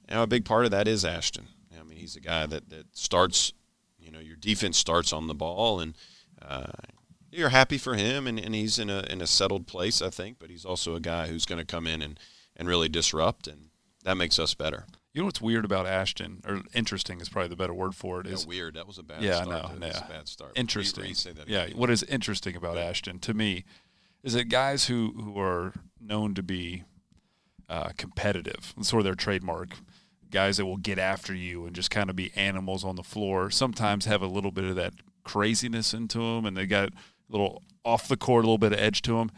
you 0.07 0.15
know, 0.15 0.24
a 0.24 0.27
big 0.27 0.45
part 0.45 0.65
of 0.65 0.71
that 0.71 0.88
is 0.88 1.03
Ashton. 1.05 1.48
I 1.79 1.83
mean, 1.83 1.98
he's 1.98 2.15
a 2.15 2.19
guy 2.21 2.45
that 2.45 2.69
that 2.69 2.95
starts. 2.98 3.53
You 4.00 4.12
know, 4.12 4.19
your 4.19 4.38
defense 4.38 4.77
starts 4.77 5.13
on 5.13 5.27
the 5.27 5.36
ball, 5.36 5.79
and 5.79 5.95
uh, 6.41 6.71
you're 7.31 7.50
happy 7.50 7.77
for 7.77 7.95
him, 7.95 8.25
and, 8.27 8.39
and 8.39 8.55
he's 8.55 8.79
in 8.79 8.89
a 8.89 9.01
in 9.09 9.21
a 9.21 9.27
settled 9.27 9.67
place, 9.67 10.01
I 10.01 10.09
think. 10.09 10.38
But 10.39 10.50
he's 10.50 10.65
also 10.65 10.95
a 10.95 11.00
guy 11.00 11.27
who's 11.27 11.45
going 11.45 11.59
to 11.59 11.65
come 11.65 11.86
in 11.86 12.01
and, 12.01 12.19
and 12.55 12.67
really 12.67 12.89
disrupt, 12.89 13.48
and 13.48 13.69
that 14.03 14.15
makes 14.15 14.39
us 14.39 14.53
better. 14.55 14.86
You 15.13 15.21
know 15.21 15.25
what's 15.25 15.41
weird 15.41 15.65
about 15.65 15.86
Ashton, 15.88 16.41
or 16.48 16.62
interesting 16.74 17.19
is 17.19 17.29
probably 17.29 17.50
the 17.50 17.55
better 17.55 17.74
word 17.74 17.93
for 17.95 18.21
it, 18.21 18.27
Yeah, 18.27 18.38
weird. 18.48 18.75
That 18.75 18.88
was 18.88 18.98
a 18.98 19.03
bad. 19.03 19.21
Yeah, 19.21 19.39
I 19.39 19.43
start. 19.43 19.79
was 19.79 19.79
yeah. 19.81 20.05
a 20.05 20.09
bad 20.09 20.27
start. 20.27 20.51
interesting. 20.55 21.03
Re- 21.03 21.33
that 21.33 21.48
yeah, 21.48 21.63
again. 21.63 21.77
what 21.77 21.89
is 21.89 22.03
interesting 22.03 22.55
about 22.55 22.77
Ashton 22.77 23.19
to 23.19 23.33
me 23.33 23.65
is 24.24 24.34
that 24.34 24.46
guys 24.46 24.86
who 24.86 25.14
who 25.24 25.40
are 25.40 25.74
known 26.00 26.34
to 26.36 26.44
be 26.44 26.84
uh, 27.70 27.90
competitive, 27.98 28.74
sort 28.82 29.02
of 29.02 29.06
their 29.06 29.16
trademark, 29.16 29.76
guys 30.32 30.58
that 30.58 30.66
will 30.66 30.78
get 30.78 31.00
after 31.00 31.34
you 31.34 31.66
and 31.66 31.76
just 31.76 31.92
kind 31.92 32.10
of 32.10 32.16
be 32.16 32.32
animals 32.36 32.84
on 32.84 32.96
the 32.96 33.04
floor, 33.04 33.50
sometimes 33.50 34.06
have 34.06 34.22
a 34.22 34.28
little 34.28 34.52
bit 34.52 34.66
of 34.66 34.76
that 34.76 34.94
craziness 35.24 35.94
into 35.94 36.18
them, 36.18 36.46
and 36.46 36.58
they 36.58 36.66
got 36.66 36.90
a 36.90 36.94
little 37.30 37.64
off 37.86 38.08
the 38.08 38.18
court, 38.18 38.44
a 38.44 38.48
little 38.48 38.58
bit 38.58 38.74
of 38.74 38.80
edge 38.80 39.02
to 39.04 39.14
them. 39.14 39.32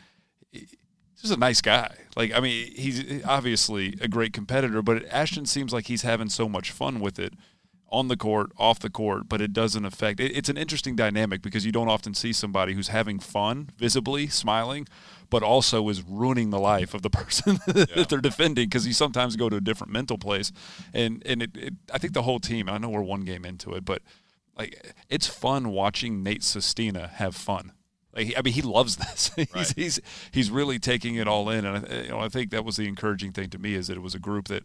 He's 0.52 0.76
just 1.20 1.34
a 1.34 1.40
nice 1.40 1.62
guy. 1.62 1.96
Like, 2.16 2.34
I 2.34 2.40
mean, 2.40 2.72
he's 2.74 3.24
obviously 3.26 3.96
a 4.02 4.08
great 4.08 4.34
competitor, 4.34 4.82
but 4.82 5.06
Ashton 5.12 5.46
seems 5.46 5.74
like 5.74 5.88
he's 5.88 6.02
having 6.02 6.30
so 6.30 6.50
much 6.50 6.72
fun 6.72 7.00
with 7.00 7.20
it 7.20 7.34
on 7.92 8.08
the 8.08 8.16
court, 8.18 8.52
off 8.58 8.80
the 8.80 8.90
court, 8.90 9.28
but 9.28 9.42
it 9.42 9.52
doesn't 9.52 9.84
affect. 9.86 10.20
It, 10.20 10.36
it's 10.36 10.48
an 10.50 10.58
interesting 10.58 10.96
dynamic 10.96 11.42
because 11.42 11.66
you 11.66 11.72
don't 11.72 11.90
often 11.90 12.14
see 12.14 12.32
somebody 12.32 12.74
who's 12.74 12.88
having 12.88 13.20
fun, 13.20 13.70
visibly 13.78 14.28
smiling, 14.28 14.88
but 15.30 15.44
also 15.44 15.88
is 15.90 16.02
ruining 16.02 16.52
the 16.52 16.60
life 16.60 16.94
of 16.94 17.02
the 17.02 17.10
person 17.22 17.60
that 17.68 18.08
they're 18.10 18.22
defending 18.22 18.68
because 18.70 18.88
you 18.88 18.94
sometimes 18.94 19.36
go 19.36 19.50
to 19.50 19.58
a 19.58 19.62
different 19.62 19.92
mental 19.92 20.18
place, 20.18 20.52
and 20.94 21.22
and 21.26 21.42
it, 21.44 21.58
it 21.58 21.74
I 21.94 21.98
think 21.98 22.14
the 22.14 22.22
whole 22.22 22.40
team. 22.40 22.70
I 22.70 22.78
know 22.78 22.90
we're 22.90 23.02
one 23.02 23.22
game 23.22 23.46
into 23.46 23.74
it, 23.74 23.84
but 23.86 24.02
like 24.58 24.94
it's 25.10 25.28
fun 25.28 25.70
watching 25.70 26.24
Nate 26.24 26.44
Sestina 26.44 27.08
have 27.16 27.36
fun. 27.36 27.74
Like, 28.14 28.34
I 28.38 28.42
mean, 28.42 28.54
he 28.54 28.62
loves 28.62 28.96
this. 28.98 29.32
he's, 29.36 29.54
Right. 29.56 29.74
he's 29.76 30.00
he's 30.32 30.50
really 30.52 30.80
taking 30.80 31.16
it 31.16 31.28
all 31.28 31.50
in, 31.50 31.66
and 31.66 31.86
I, 31.86 32.02
you 32.04 32.10
know, 32.10 32.20
I 32.20 32.30
think 32.30 32.52
that 32.52 32.64
was 32.64 32.78
the 32.78 32.88
encouraging 32.88 33.32
thing 33.34 33.50
to 33.50 33.58
me 33.60 33.74
is 33.74 33.88
that 33.88 33.98
it 33.98 34.02
was 34.02 34.16
a 34.16 34.20
group 34.20 34.48
that 34.48 34.64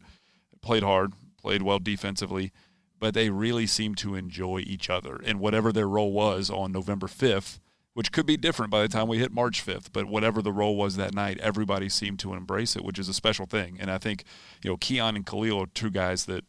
played 0.62 0.82
hard, 0.82 1.12
played 1.40 1.62
well 1.62 1.78
defensively, 1.78 2.52
but 2.98 3.14
they 3.14 3.30
really 3.30 3.66
seemed 3.66 3.98
to 3.98 4.14
enjoy 4.14 4.58
each 4.66 4.88
other 4.90 5.20
and 5.24 5.40
whatever 5.40 5.72
their 5.72 5.88
role 5.88 6.12
was 6.12 6.50
on 6.50 6.72
November 6.72 7.06
fifth, 7.08 7.60
which 7.94 8.12
could 8.12 8.26
be 8.26 8.36
different 8.36 8.70
by 8.70 8.82
the 8.82 8.88
time 8.88 9.08
we 9.08 9.18
hit 9.18 9.32
March 9.32 9.60
fifth. 9.60 9.92
But 9.92 10.06
whatever 10.06 10.42
the 10.42 10.52
role 10.52 10.76
was 10.76 10.96
that 10.96 11.14
night, 11.14 11.38
everybody 11.38 11.88
seemed 11.88 12.18
to 12.20 12.34
embrace 12.34 12.76
it, 12.76 12.84
which 12.84 12.98
is 12.98 13.08
a 13.08 13.14
special 13.14 13.46
thing. 13.46 13.76
And 13.80 13.90
I 13.90 13.98
think 13.98 14.24
you 14.62 14.70
know 14.70 14.76
Keion 14.76 15.16
and 15.16 15.26
Kahlil 15.26 15.62
are 15.64 15.70
two 15.74 15.90
guys 15.90 16.26
that 16.26 16.44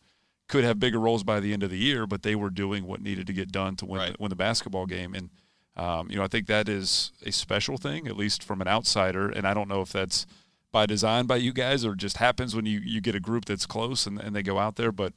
could 0.48 0.64
have 0.64 0.80
bigger 0.80 1.00
roles 1.00 1.24
by 1.24 1.40
the 1.42 1.52
end 1.52 1.64
of 1.64 1.70
the 1.70 1.78
year, 1.78 2.08
but 2.08 2.24
they 2.24 2.36
were 2.36 2.50
doing 2.50 2.86
what 2.86 3.02
needed 3.02 3.28
to 3.28 3.34
get 3.34 3.52
done 3.52 3.76
to 3.76 3.86
win 3.86 4.00
Right. 4.00 4.12
the, 4.14 4.18
win 4.20 4.30
the 4.30 4.36
basketball 4.36 4.86
game. 4.86 5.14
And 5.14 5.30
um, 5.76 6.10
you 6.10 6.16
know, 6.18 6.24
I 6.24 6.28
think 6.28 6.48
that 6.48 6.68
is 6.68 7.12
a 7.26 7.32
special 7.32 7.78
thing, 7.78 8.08
at 8.08 8.18
least 8.18 8.44
from 8.44 8.62
an 8.62 8.68
outsider. 8.68 9.30
And 9.30 9.46
I 9.46 9.54
don't 9.54 9.68
know 9.68 9.82
if 9.82 9.92
that's 9.92 10.26
by 10.72 10.86
design 10.86 11.28
by 11.28 11.36
you 11.36 11.54
guys 11.54 11.86
or 11.86 11.96
just 11.96 12.18
happens 12.18 12.56
when 12.56 12.66
you, 12.66 12.80
you 12.80 13.00
get 13.00 13.14
a 13.14 13.20
group 13.20 13.46
that's 13.46 13.66
close 13.66 14.08
and, 14.08 14.20
and 14.20 14.36
they 14.36 14.42
go 14.42 14.58
out 14.58 14.76
there. 14.76 14.92
But 14.92 15.14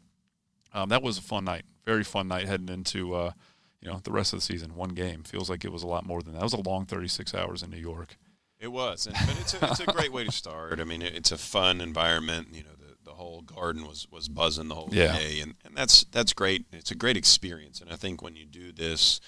um, 0.73 0.89
that 0.91 1.03
was 1.03 1.19
a 1.19 1.23
fun 1.23 1.45
night, 1.45 1.65
very 1.85 2.05
fun 2.05 2.29
night 2.29 2.47
heading 2.47 2.69
into 2.69 3.15
uh, 3.15 3.33
you 3.81 3.89
know 3.91 4.01
the 4.05 4.13
rest 4.13 4.33
of 4.33 4.39
the 4.39 4.45
season. 4.45 4.75
One 4.75 4.91
game 4.91 5.23
feels 5.23 5.49
like 5.51 5.65
it 5.65 5.73
was 5.73 5.83
a 5.83 5.87
lot 5.89 6.05
more 6.07 6.23
than 6.23 6.33
that. 6.33 6.39
That 6.41 6.45
was 6.45 6.53
a 6.53 6.61
long 6.61 6.87
36 6.87 7.35
hours 7.35 7.63
in 7.63 7.71
New 7.71 7.79
York. 7.79 8.17
It 8.59 8.71
was, 8.71 9.07
and, 9.07 9.17
but 9.27 9.41
it's 9.41 9.55
a, 9.55 9.67
it's 9.71 9.81
a 9.81 9.87
great 9.87 10.13
way 10.13 10.25
to 10.25 10.31
start. 10.33 10.81
I 10.81 10.85
mean, 10.85 11.01
it, 11.01 11.15
it's 11.15 11.33
a 11.33 11.39
fun 11.39 11.81
environment. 11.81 12.49
You 12.53 12.63
know, 12.65 12.75
the, 12.79 12.95
the 13.11 13.13
whole 13.17 13.41
garden 13.41 13.87
was, 13.87 14.07
was 14.11 14.29
buzzing 14.29 14.69
the 14.69 14.75
whole 14.75 14.91
Yeah. 14.93 15.17
day, 15.17 15.41
and, 15.41 15.55
and 15.65 15.75
that's 15.75 16.05
that's 16.05 16.35
great. 16.35 16.67
It's 16.71 16.91
a 16.91 16.95
great 16.95 17.17
experience, 17.17 17.81
and 17.81 17.91
I 17.91 17.97
think 17.97 18.21
when 18.21 18.37
you 18.37 18.45
do 18.45 18.71
this, 18.71 19.19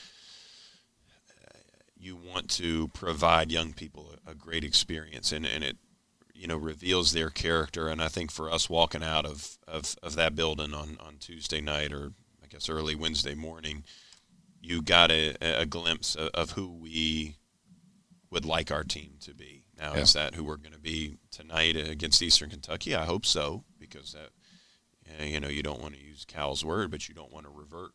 uh, 1.30 1.58
you 1.96 2.16
want 2.16 2.50
to 2.50 2.88
provide 2.88 3.50
young 3.50 3.72
people 3.72 4.14
a, 4.26 4.32
a 4.32 4.34
great 4.34 4.64
experience, 4.64 5.32
and, 5.32 5.46
and 5.46 5.64
it 5.64 5.78
you 6.42 6.49
know 6.49 6.56
reveals 6.56 7.12
their 7.12 7.30
character. 7.30 7.87
And 7.87 8.02
I 8.02 8.08
think 8.08 8.32
for 8.32 8.50
us 8.50 8.68
walking 8.68 9.04
out 9.04 9.25
of, 9.25 9.58
of, 9.68 9.94
of 10.02 10.16
that 10.16 10.34
building 10.34 10.75
on, 10.75 10.99
on 10.99 11.18
Tuesday 11.20 11.61
night, 11.61 11.92
or 11.92 12.14
I 12.42 12.49
guess 12.49 12.68
early 12.68 12.96
Wednesday 12.96 13.37
morning, 13.37 13.84
you 14.61 14.82
got 14.82 15.12
a, 15.12 15.37
a 15.40 15.66
glimpse 15.66 16.16
of, 16.16 16.30
of 16.34 16.50
who 16.50 16.66
we 16.68 17.37
would 18.32 18.44
like 18.44 18.72
our 18.72 18.82
team 18.82 19.12
to 19.20 19.32
be. 19.32 19.66
Now, 19.78 19.94
Yeah. 19.94 20.00
is 20.00 20.14
that 20.14 20.34
who 20.34 20.42
we're 20.42 20.56
going 20.56 20.72
to 20.75 20.80
be 20.80 21.18
tonight 21.30 21.76
against 21.76 22.20
Eastern 22.20 22.50
Kentucky? 22.50 22.92
I 22.96 23.04
hope 23.04 23.25
so, 23.25 23.62
because 23.78 24.12
that, 24.14 25.25
you 25.25 25.38
know, 25.38 25.49
you 25.49 25.62
don't 25.62 25.80
want 25.80 25.94
to 25.94 26.00
use 26.02 26.25
Cal's 26.26 26.64
word, 26.64 26.90
but 26.90 27.08
you 27.08 27.14
don't 27.14 27.32
want 27.32 27.46
to 27.46 27.52
revert, 27.52 27.92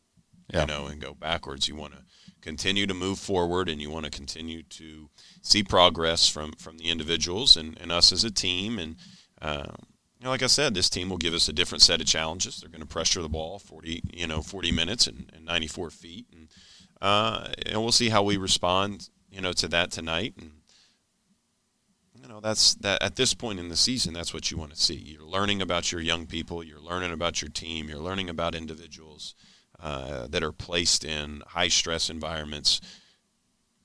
Yeah. 0.52 0.62
you 0.62 0.68
know, 0.68 0.86
and 0.88 1.02
go 1.02 1.14
backwards. 1.14 1.68
You 1.68 1.76
want 1.76 1.94
to 1.94 2.00
continue 2.42 2.88
to 2.88 2.94
move 2.94 3.20
forward, 3.20 3.68
and 3.68 3.82
you 3.82 3.90
want 3.90 4.06
to 4.06 4.12
continue 4.12 4.64
to 4.64 5.10
see 5.42 5.64
progress 5.64 6.30
from 6.30 6.54
from 6.54 6.78
the 6.78 6.90
individuals 6.90 7.58
and, 7.58 7.78
and 7.82 7.92
us 7.92 8.12
as 8.12 8.24
a 8.24 8.32
team. 8.32 8.80
And 8.80 8.96
uh, 9.42 9.74
you 10.20 10.24
know, 10.24 10.30
like 10.30 10.44
I 10.44 10.48
said, 10.48 10.74
this 10.74 10.90
team 10.90 11.10
will 11.10 11.18
give 11.18 11.34
us 11.34 11.50
a 11.50 11.54
different 11.54 11.82
set 11.82 12.00
of 12.02 12.08
challenges. 12.08 12.58
They're 12.58 12.70
going 12.70 12.82
to 12.82 12.88
pressure 12.88 13.22
the 13.22 13.30
ball 13.30 13.60
forty, 13.60 14.02
you 14.12 14.28
know, 14.28 14.42
forty 14.42 14.72
minutes 14.72 15.08
and, 15.08 15.30
and 15.36 15.46
ninety 15.46 15.68
four 15.68 15.90
feet, 15.90 16.26
and 16.32 16.48
uh, 17.02 17.50
and 17.66 17.82
we'll 17.82 17.92
see 17.92 18.10
how 18.10 18.24
we 18.24 18.38
respond, 18.38 19.10
you 19.30 19.42
know, 19.42 19.52
to 19.54 19.68
that 19.68 19.92
tonight. 19.92 20.34
And 20.40 20.52
you 22.16 22.28
know, 22.28 22.40
that's 22.40 22.76
that 22.76 23.04
at 23.04 23.16
this 23.18 23.34
point 23.34 23.60
in 23.60 23.68
the 23.68 23.76
season, 23.76 24.14
that's 24.14 24.34
what 24.34 24.50
you 24.50 24.58
want 24.58 24.74
to 24.74 24.82
see. 24.82 24.96
You're 24.96 25.24
learning 25.24 25.62
about 25.62 25.92
your 25.92 26.02
young 26.02 26.26
people, 26.26 26.64
you're 26.64 26.80
learning 26.80 27.12
about 27.12 27.42
your 27.42 27.50
team, 27.52 27.90
you're 27.90 28.00
learning 28.00 28.30
about 28.30 28.56
individuals 28.56 29.36
uh, 29.80 30.28
that 30.28 30.44
are 30.44 30.52
placed 30.52 31.04
in 31.04 31.44
high 31.48 31.68
stress 31.68 32.10
environments. 32.10 32.82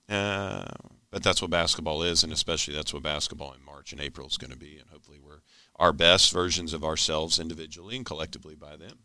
Uh, 0.08 0.66
but 1.10 1.22
that's 1.22 1.42
what 1.42 1.50
basketball 1.50 2.02
is, 2.02 2.24
and 2.24 2.32
especially 2.32 2.74
that's 2.74 2.94
what 2.94 3.02
basketball 3.02 3.52
in 3.52 3.62
March 3.64 3.92
and 3.92 4.00
April 4.00 4.26
is 4.26 4.38
going 4.38 4.50
to 4.50 4.56
be. 4.56 4.78
And 4.78 4.88
hopefully, 4.88 5.18
we're 5.22 5.42
our 5.76 5.92
best 5.92 6.32
versions 6.32 6.72
of 6.72 6.82
ourselves 6.82 7.38
individually 7.38 7.96
and 7.96 8.06
collectively 8.06 8.54
by 8.54 8.76
them. 8.76 9.00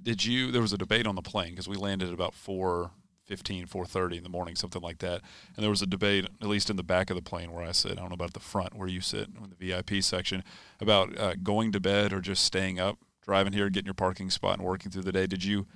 Did 0.00 0.24
you? 0.24 0.50
There 0.50 0.62
was 0.62 0.72
a 0.72 0.78
debate 0.78 1.06
on 1.06 1.14
the 1.14 1.22
plane 1.22 1.50
because 1.50 1.68
we 1.68 1.76
landed 1.76 2.08
at 2.08 2.14
about 2.14 2.34
four 2.34 2.90
fifteen, 3.24 3.66
four 3.66 3.86
thirty 3.86 4.18
in 4.18 4.22
the 4.22 4.28
morning, 4.28 4.56
something 4.56 4.82
like 4.82 4.98
that. 4.98 5.22
And 5.56 5.62
there 5.62 5.70
was 5.70 5.82
a 5.82 5.86
debate, 5.86 6.26
at 6.42 6.48
least 6.48 6.68
in 6.68 6.76
the 6.76 6.82
back 6.82 7.08
of 7.08 7.16
the 7.16 7.22
plane 7.22 7.50
where 7.50 7.64
I 7.64 7.72
sit. 7.72 7.92
I 7.92 7.94
don't 7.96 8.10
know 8.10 8.14
about 8.14 8.34
the 8.34 8.40
front 8.40 8.74
where 8.74 8.88
you 8.88 9.00
sit 9.00 9.28
in 9.28 9.54
the 9.58 9.66
VIP 9.66 10.02
section, 10.02 10.44
about 10.80 11.16
uh, 11.18 11.34
going 11.42 11.72
to 11.72 11.80
bed 11.80 12.12
or 12.12 12.20
just 12.20 12.44
staying 12.44 12.78
up, 12.78 12.98
driving 13.22 13.54
here, 13.54 13.70
getting 13.70 13.86
your 13.86 13.94
parking 13.94 14.28
spot, 14.28 14.58
and 14.58 14.66
working 14.66 14.90
through 14.90 15.04
the 15.04 15.12
day. 15.12 15.26
Did 15.26 15.44
you 15.44 15.66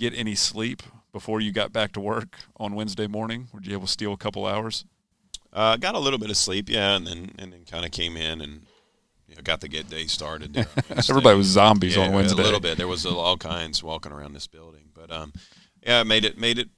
get 0.00 0.18
any 0.18 0.34
sleep 0.34 0.82
before 1.12 1.40
you 1.40 1.52
got 1.52 1.72
back 1.72 1.92
to 1.92 2.00
work 2.00 2.38
on 2.56 2.74
Wednesday 2.74 3.06
morning? 3.06 3.48
Were 3.52 3.60
you 3.62 3.72
able 3.72 3.86
to 3.86 3.92
steal 3.92 4.12
a 4.12 4.16
couple 4.16 4.46
hours? 4.46 4.84
Uh, 5.52 5.76
got 5.76 5.94
a 5.94 5.98
little 5.98 6.18
bit 6.18 6.30
of 6.30 6.36
sleep, 6.36 6.68
yeah, 6.68 6.96
and 6.96 7.06
then 7.06 7.32
and 7.38 7.52
then 7.52 7.64
kind 7.70 7.84
of 7.84 7.90
came 7.90 8.16
in 8.16 8.40
and 8.40 8.62
you 9.28 9.34
know, 9.36 9.42
got 9.42 9.60
the 9.60 9.68
get 9.68 9.88
day 9.90 10.06
started. 10.06 10.54
There. 10.54 10.66
Everybody 11.08 11.36
was 11.36 11.46
zombies 11.48 11.96
yeah, 11.96 12.06
on 12.06 12.12
Wednesday. 12.12 12.40
A 12.40 12.44
little 12.44 12.60
bit. 12.60 12.78
There 12.78 12.88
was 12.88 13.04
all 13.06 13.36
kinds 13.36 13.82
walking 13.82 14.12
around 14.12 14.32
this 14.32 14.46
building, 14.46 14.90
but 14.94 15.10
um, 15.12 15.32
Yeah, 15.84 16.00
it 16.00 16.06
made 16.06 16.24
it 16.24 16.38
made 16.38 16.58
it 16.58 16.68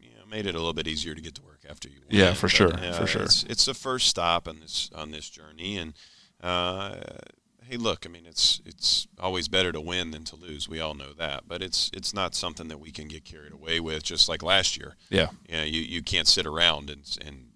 you 0.00 0.10
know, 0.10 0.26
made 0.28 0.46
it 0.46 0.54
a 0.54 0.58
little 0.58 0.72
bit 0.72 0.88
easier 0.88 1.14
to 1.14 1.20
get 1.20 1.34
to 1.36 1.42
work 1.42 1.60
after 1.68 1.88
you. 1.88 2.00
Yeah, 2.10 2.34
for 2.34 2.46
But, 2.46 2.50
sure, 2.50 2.74
uh, 2.74 2.92
for 2.92 3.06
sure. 3.06 3.22
It's, 3.22 3.44
it's 3.44 3.64
the 3.64 3.74
first 3.74 4.08
stop 4.08 4.48
on 4.48 4.60
this 4.60 4.90
on 4.94 5.10
this 5.10 5.28
journey, 5.30 5.76
and 5.76 5.94
uh, 6.42 6.96
hey, 7.68 7.76
look, 7.76 8.04
I 8.06 8.08
mean, 8.08 8.26
it's 8.26 8.60
it's 8.64 9.06
always 9.18 9.48
better 9.48 9.72
to 9.72 9.80
win 9.80 10.10
than 10.10 10.24
to 10.24 10.36
lose. 10.36 10.68
We 10.68 10.80
all 10.80 10.94
know 10.94 11.12
that, 11.14 11.44
but 11.46 11.62
it's 11.62 11.90
it's 11.94 12.12
not 12.14 12.34
something 12.34 12.68
that 12.68 12.78
we 12.80 12.90
can 12.90 13.08
get 13.08 13.24
carried 13.24 13.52
away 13.52 13.80
with. 13.80 14.02
Just 14.02 14.28
like 14.28 14.42
last 14.42 14.76
year, 14.76 14.96
Yeah. 15.10 15.28
you 15.48 15.56
know, 15.56 15.62
you, 15.64 15.80
you 15.80 16.02
can't 16.02 16.28
sit 16.28 16.46
around 16.46 16.90
and 16.90 17.02
and 17.24 17.48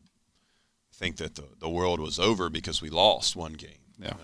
think 0.94 1.16
that 1.18 1.34
the, 1.34 1.44
the 1.60 1.68
world 1.68 2.00
was 2.00 2.18
over 2.18 2.48
because 2.48 2.80
we 2.80 2.88
lost 2.88 3.36
one 3.36 3.52
game. 3.52 3.82
Yeah. 3.98 4.10
Um, 4.12 4.18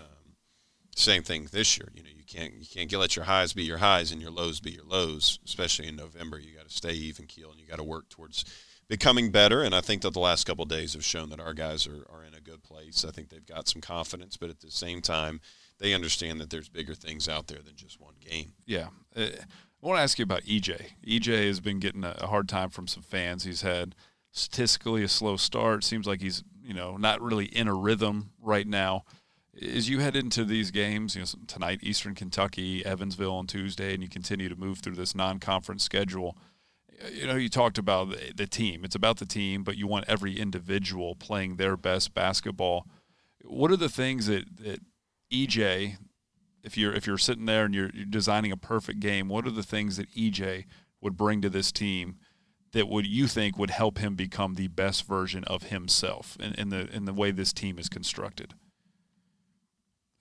same 0.95 1.23
thing 1.23 1.47
this 1.51 1.77
year. 1.77 1.89
You 1.93 2.03
know, 2.03 2.09
you 2.15 2.23
can't 2.25 2.53
you 2.53 2.65
can't 2.65 2.89
get 2.89 2.97
let 2.97 3.15
your 3.15 3.25
highs 3.25 3.53
be 3.53 3.63
your 3.63 3.77
highs 3.79 4.11
and 4.11 4.21
your 4.21 4.31
lows 4.31 4.59
be 4.59 4.71
your 4.71 4.85
lows. 4.85 5.39
Especially 5.45 5.87
in 5.87 5.95
November, 5.95 6.39
you 6.39 6.55
got 6.55 6.67
to 6.67 6.73
stay 6.75 6.93
even 6.93 7.25
keel 7.27 7.51
and 7.51 7.59
you 7.59 7.67
got 7.67 7.77
to 7.77 7.83
work 7.83 8.09
towards 8.09 8.45
becoming 8.87 9.31
better. 9.31 9.61
And 9.63 9.73
I 9.73 9.81
think 9.81 10.01
that 10.01 10.13
the 10.13 10.19
last 10.19 10.45
couple 10.45 10.63
of 10.63 10.69
days 10.69 10.93
have 10.93 11.03
shown 11.05 11.29
that 11.29 11.39
our 11.39 11.53
guys 11.53 11.87
are, 11.87 12.05
are 12.11 12.23
in 12.25 12.33
a 12.35 12.41
good 12.41 12.63
place. 12.63 13.05
I 13.07 13.11
think 13.11 13.29
they've 13.29 13.45
got 13.45 13.67
some 13.67 13.81
confidence, 13.81 14.35
but 14.37 14.49
at 14.49 14.59
the 14.59 14.69
same 14.71 15.01
time, 15.01 15.39
they 15.83 15.93
understand 15.93 16.39
that 16.39 16.49
there's 16.49 16.69
bigger 16.69 16.95
things 16.95 17.27
out 17.27 17.47
there 17.47 17.59
than 17.59 17.75
just 17.75 17.99
one 17.99 18.13
game. 18.17 18.53
Yeah. 18.65 18.87
Uh, 19.13 19.27
I 19.83 19.85
want 19.85 19.97
to 19.97 20.01
ask 20.01 20.17
you 20.17 20.23
about 20.23 20.43
EJ. 20.43 20.91
EJ 21.05 21.45
has 21.45 21.59
been 21.59 21.79
getting 21.79 22.05
a 22.05 22.25
hard 22.25 22.47
time 22.47 22.69
from 22.69 22.87
some 22.87 23.03
fans. 23.03 23.43
He's 23.43 23.63
had 23.63 23.93
statistically 24.31 25.03
a 25.03 25.09
slow 25.09 25.35
start. 25.35 25.83
Seems 25.83 26.07
like 26.07 26.21
he's, 26.21 26.41
you 26.63 26.73
know, 26.73 26.95
not 26.95 27.21
really 27.21 27.47
in 27.47 27.67
a 27.67 27.73
rhythm 27.73 28.31
right 28.41 28.65
now. 28.65 29.03
As 29.61 29.89
you 29.89 29.99
head 29.99 30.15
into 30.15 30.45
these 30.45 30.71
games, 30.71 31.15
you 31.15 31.21
know, 31.21 31.27
tonight, 31.47 31.79
Eastern 31.83 32.15
Kentucky, 32.15 32.85
Evansville 32.85 33.35
on 33.35 33.45
Tuesday, 33.45 33.93
and 33.93 34.01
you 34.01 34.07
continue 34.07 34.47
to 34.47 34.55
move 34.55 34.79
through 34.79 34.95
this 34.95 35.13
non 35.13 35.37
conference 35.37 35.83
schedule, 35.83 36.37
you 37.11 37.27
know, 37.27 37.35
you 37.35 37.49
talked 37.49 37.77
about 37.77 38.15
the 38.33 38.47
team. 38.47 38.85
It's 38.85 38.95
about 38.95 39.17
the 39.17 39.25
team, 39.25 39.63
but 39.63 39.75
you 39.75 39.87
want 39.87 40.05
every 40.07 40.39
individual 40.39 41.13
playing 41.13 41.57
their 41.57 41.75
best 41.75 42.13
basketball. 42.13 42.87
What 43.43 43.69
are 43.69 43.77
the 43.77 43.89
things 43.89 44.27
that, 44.27 44.45
that 44.61 44.79
EJ, 45.33 45.97
if 46.63 46.77
you're 46.77 46.93
if 46.93 47.07
you're 47.07 47.17
sitting 47.17 47.45
there 47.45 47.65
and 47.65 47.73
you're, 47.73 47.89
you're 47.93 48.05
designing 48.05 48.51
a 48.51 48.57
perfect 48.57 48.99
game, 48.99 49.27
what 49.27 49.45
are 49.47 49.51
the 49.51 49.63
things 49.63 49.97
that 49.97 50.09
EJ 50.11 50.65
would 51.01 51.17
bring 51.17 51.41
to 51.41 51.49
this 51.49 51.71
team 51.71 52.17
that 52.71 52.87
would 52.87 53.05
you 53.05 53.27
think 53.27 53.57
would 53.57 53.69
help 53.69 53.97
him 53.99 54.15
become 54.15 54.55
the 54.55 54.67
best 54.67 55.05
version 55.05 55.43
of 55.45 55.63
himself 55.63 56.37
in, 56.39 56.53
in 56.53 56.69
the 56.69 56.87
in 56.95 57.05
the 57.05 57.13
way 57.13 57.31
this 57.31 57.53
team 57.53 57.77
is 57.77 57.89
constructed? 57.89 58.53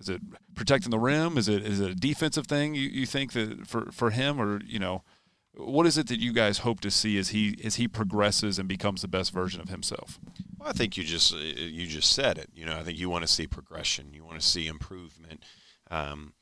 Is 0.01 0.09
it 0.09 0.21
protecting 0.55 0.91
the 0.91 0.99
rim? 0.99 1.39
Is 1.39 1.49
it 1.49 1.65
is 1.65 1.81
it 1.81 1.91
a 1.91 1.95
defensive 1.95 2.47
thing 2.47 2.75
you, 2.75 2.89
you 2.89 3.07
think 3.07 3.33
that 3.33 3.67
for, 3.67 3.93
for 3.93 4.11
him 4.11 4.41
or 4.41 4.61
you 4.65 4.79
know 4.79 5.05
what 5.55 5.87
is 5.87 5.99
it 5.99 6.07
that 6.09 6.21
you 6.21 6.33
guys 6.33 6.59
hope 6.59 6.81
to 6.81 6.91
see 6.91 7.19
as 7.19 7.31
he 7.31 7.59
as 7.65 7.77
he 7.77 7.87
progresses 7.87 8.59
and 8.59 8.69
becomes 8.69 9.03
the 9.03 9.09
best 9.09 9.33
version 9.33 9.61
of 9.61 9.69
himself? 9.69 10.19
Well, 10.59 10.69
I 10.69 10.73
think 10.73 10.97
you 10.97 11.05
just 11.05 11.35
uh, 11.35 11.39
you 11.39 11.87
just 11.87 12.13
said 12.13 12.39
it. 12.39 12.51
You 12.55 12.65
know, 12.65 12.79
I 12.79 12.83
think 12.83 12.99
you 12.99 13.11
want 13.11 13.23
to 13.27 13.33
see 13.33 13.47
progression. 13.47 14.13
You 14.13 14.25
want 14.25 14.41
to 14.41 14.47
see 14.47 14.67
improvement. 14.67 15.43
Um, 15.91 16.35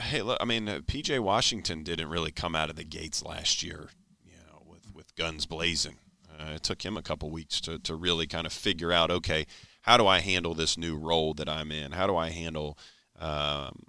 hey, 0.00 0.22
look, 0.22 0.38
I 0.40 0.44
mean, 0.44 0.68
uh, 0.68 0.80
PJ 0.80 1.18
Washington 1.20 1.82
didn't 1.82 2.08
really 2.08 2.30
come 2.30 2.54
out 2.54 2.70
of 2.70 2.76
the 2.76 2.84
gates 2.84 3.24
last 3.24 3.62
year, 3.62 3.88
you 4.24 4.36
know, 4.36 4.62
with 4.66 4.94
with 4.94 5.14
guns 5.16 5.46
blazing. 5.46 5.98
Uh, 6.38 6.52
it 6.54 6.62
took 6.62 6.84
him 6.84 6.96
a 6.96 7.02
couple 7.02 7.30
weeks 7.30 7.60
to 7.62 7.78
to 7.80 7.94
really 7.94 8.26
kind 8.26 8.46
of 8.46 8.52
figure 8.52 8.92
out, 8.92 9.10
okay, 9.10 9.46
how 9.82 9.96
do 9.96 10.06
I 10.06 10.20
handle 10.20 10.54
this 10.54 10.78
new 10.78 10.96
role 10.96 11.34
that 11.34 11.48
I'm 11.48 11.72
in? 11.72 11.92
How 11.92 12.06
do 12.06 12.16
I 12.16 12.30
handle 12.30 12.78
um, 13.18 13.84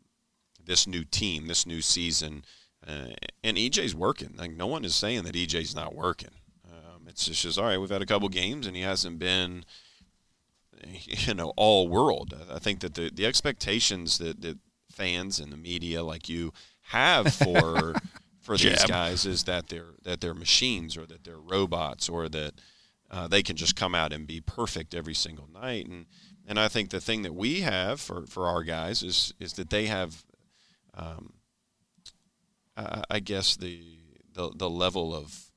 this 0.63 0.87
new 0.87 1.03
team, 1.03 1.45
this 1.45 1.67
new 1.67 1.81
season? 1.81 2.43
Uh, 2.89 3.13
and 3.43 3.57
EJ's 3.57 3.93
working. 3.93 4.33
Like 4.37 4.51
no 4.51 4.67
one 4.67 4.83
is 4.83 4.95
saying 4.95 5.23
that 5.23 5.35
EJ's 5.35 5.75
not 5.75 5.93
working. 5.93 6.31
Um, 6.65 7.07
it's 7.07 7.25
just, 7.25 7.43
just 7.43 7.59
all 7.59 7.65
right. 7.65 7.77
We've 7.77 7.89
had 7.89 8.01
a 8.01 8.05
couple 8.05 8.29
games, 8.29 8.65
and 8.65 8.75
he 8.75 8.81
hasn't 8.81 9.19
been, 9.19 9.63
you 11.03 11.33
know, 11.33 11.53
all 11.55 11.87
world. 11.87 12.33
I 12.51 12.59
think 12.59 12.79
that 12.79 12.95
the 12.95 13.11
the 13.13 13.25
expectations 13.25 14.17
that, 14.17 14.41
that 14.41 14.57
fans 14.91 15.39
and 15.39 15.51
the 15.51 15.57
media 15.57 16.03
like 16.03 16.27
you 16.27 16.51
have 16.81 17.33
for 17.33 17.93
for 18.41 18.57
these 18.57 18.83
guys 18.85 19.25
is 19.25 19.43
that 19.43 19.67
they're 19.67 19.93
that 20.03 20.21
they're 20.21 20.33
machines 20.33 20.97
or 20.97 21.05
that 21.05 21.23
they're 21.23 21.39
robots 21.39 22.09
or 22.09 22.27
that 22.29 22.53
uh, 23.11 23.27
they 23.27 23.43
can 23.43 23.55
just 23.55 23.75
come 23.75 23.93
out 23.93 24.13
and 24.13 24.25
be 24.25 24.41
perfect 24.41 24.95
every 24.95 25.13
single 25.13 25.47
night. 25.53 25.87
And 25.87 26.05
and 26.47 26.59
I 26.59 26.67
think 26.67 26.89
the 26.89 26.99
thing 26.99 27.21
that 27.21 27.35
we 27.35 27.61
have 27.61 28.01
for, 28.01 28.25
for 28.25 28.47
our 28.47 28.63
guys 28.63 29.03
is 29.03 29.33
is 29.39 29.53
that 29.53 29.69
they 29.69 29.85
have, 29.85 30.25
um, 30.95 31.33
uh, 32.79 33.01
I 33.09 33.19
guess 33.19 33.57
the, 33.57 33.81
the 34.33 34.51
the 34.55 34.69
level 34.69 35.13
of 35.13 35.51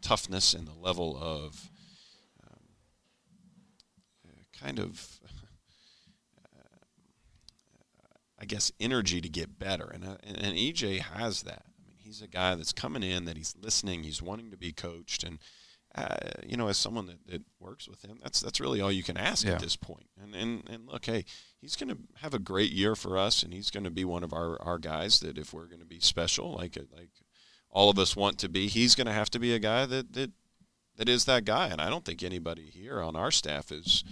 toughness 0.00 0.54
and 0.54 0.66
the 0.66 0.74
level 0.74 1.16
of 1.16 1.70
um, 2.44 2.60
uh, 4.26 4.58
kind 4.64 4.78
of 4.78 5.20
I 8.40 8.44
guess 8.44 8.70
energy 8.78 9.20
to 9.20 9.28
get 9.28 9.58
better, 9.58 9.90
and 9.92 10.04
uh, 10.04 10.16
and, 10.22 10.36
and 10.38 10.56
EJ 10.56 11.00
has 11.00 11.42
that. 11.42 11.64
I 11.66 11.82
mean, 11.84 11.96
he's 11.98 12.22
a 12.22 12.28
guy 12.28 12.54
that's 12.54 12.72
coming 12.72 13.02
in 13.02 13.24
that 13.24 13.36
he's 13.36 13.54
listening, 13.60 14.04
he's 14.04 14.22
wanting 14.22 14.50
to 14.52 14.56
be 14.56 14.72
coached, 14.72 15.24
and 15.24 15.40
uh, 16.04 16.30
you 16.46 16.56
know, 16.56 16.68
as 16.68 16.76
someone 16.76 17.06
that, 17.06 17.26
that 17.26 17.42
works 17.60 17.88
with 17.88 18.02
him, 18.04 18.18
that's 18.22 18.40
that's 18.40 18.60
really 18.60 18.80
all 18.80 18.92
you 18.92 19.02
can 19.02 19.16
ask 19.16 19.46
Yeah. 19.46 19.54
at 19.54 19.60
this 19.60 19.76
point. 19.76 20.06
And 20.22 20.34
and 20.34 20.68
and 20.68 20.86
look, 20.86 21.06
hey, 21.06 21.24
he's 21.60 21.76
going 21.76 21.90
to 21.90 21.98
have 22.20 22.34
a 22.34 22.38
great 22.38 22.70
year 22.72 22.94
for 22.96 23.16
us, 23.18 23.42
and 23.42 23.52
he's 23.52 23.70
going 23.70 23.84
to 23.84 23.90
be 23.90 24.04
one 24.04 24.22
of 24.24 24.32
our, 24.32 24.60
our 24.62 24.78
guys 24.78 25.20
that 25.20 25.38
if 25.38 25.52
we're 25.52 25.66
going 25.66 25.80
to 25.80 25.86
be 25.86 26.00
special, 26.00 26.52
like 26.54 26.76
like 26.96 27.10
all 27.70 27.90
of 27.90 27.98
us 27.98 28.16
want 28.16 28.38
to 28.38 28.48
be, 28.48 28.66
he's 28.68 28.94
going 28.94 29.06
to 29.06 29.12
have 29.12 29.30
to 29.30 29.38
be 29.38 29.54
a 29.54 29.58
guy 29.58 29.86
that 29.86 30.12
that 30.14 30.30
that 30.96 31.08
is 31.08 31.24
that 31.26 31.44
guy. 31.44 31.68
And 31.68 31.80
I 31.80 31.88
don't 31.90 32.04
think 32.04 32.22
anybody 32.22 32.64
here 32.64 33.00
on 33.02 33.14
our 33.16 33.30
staff 33.30 33.70
is 33.72 34.04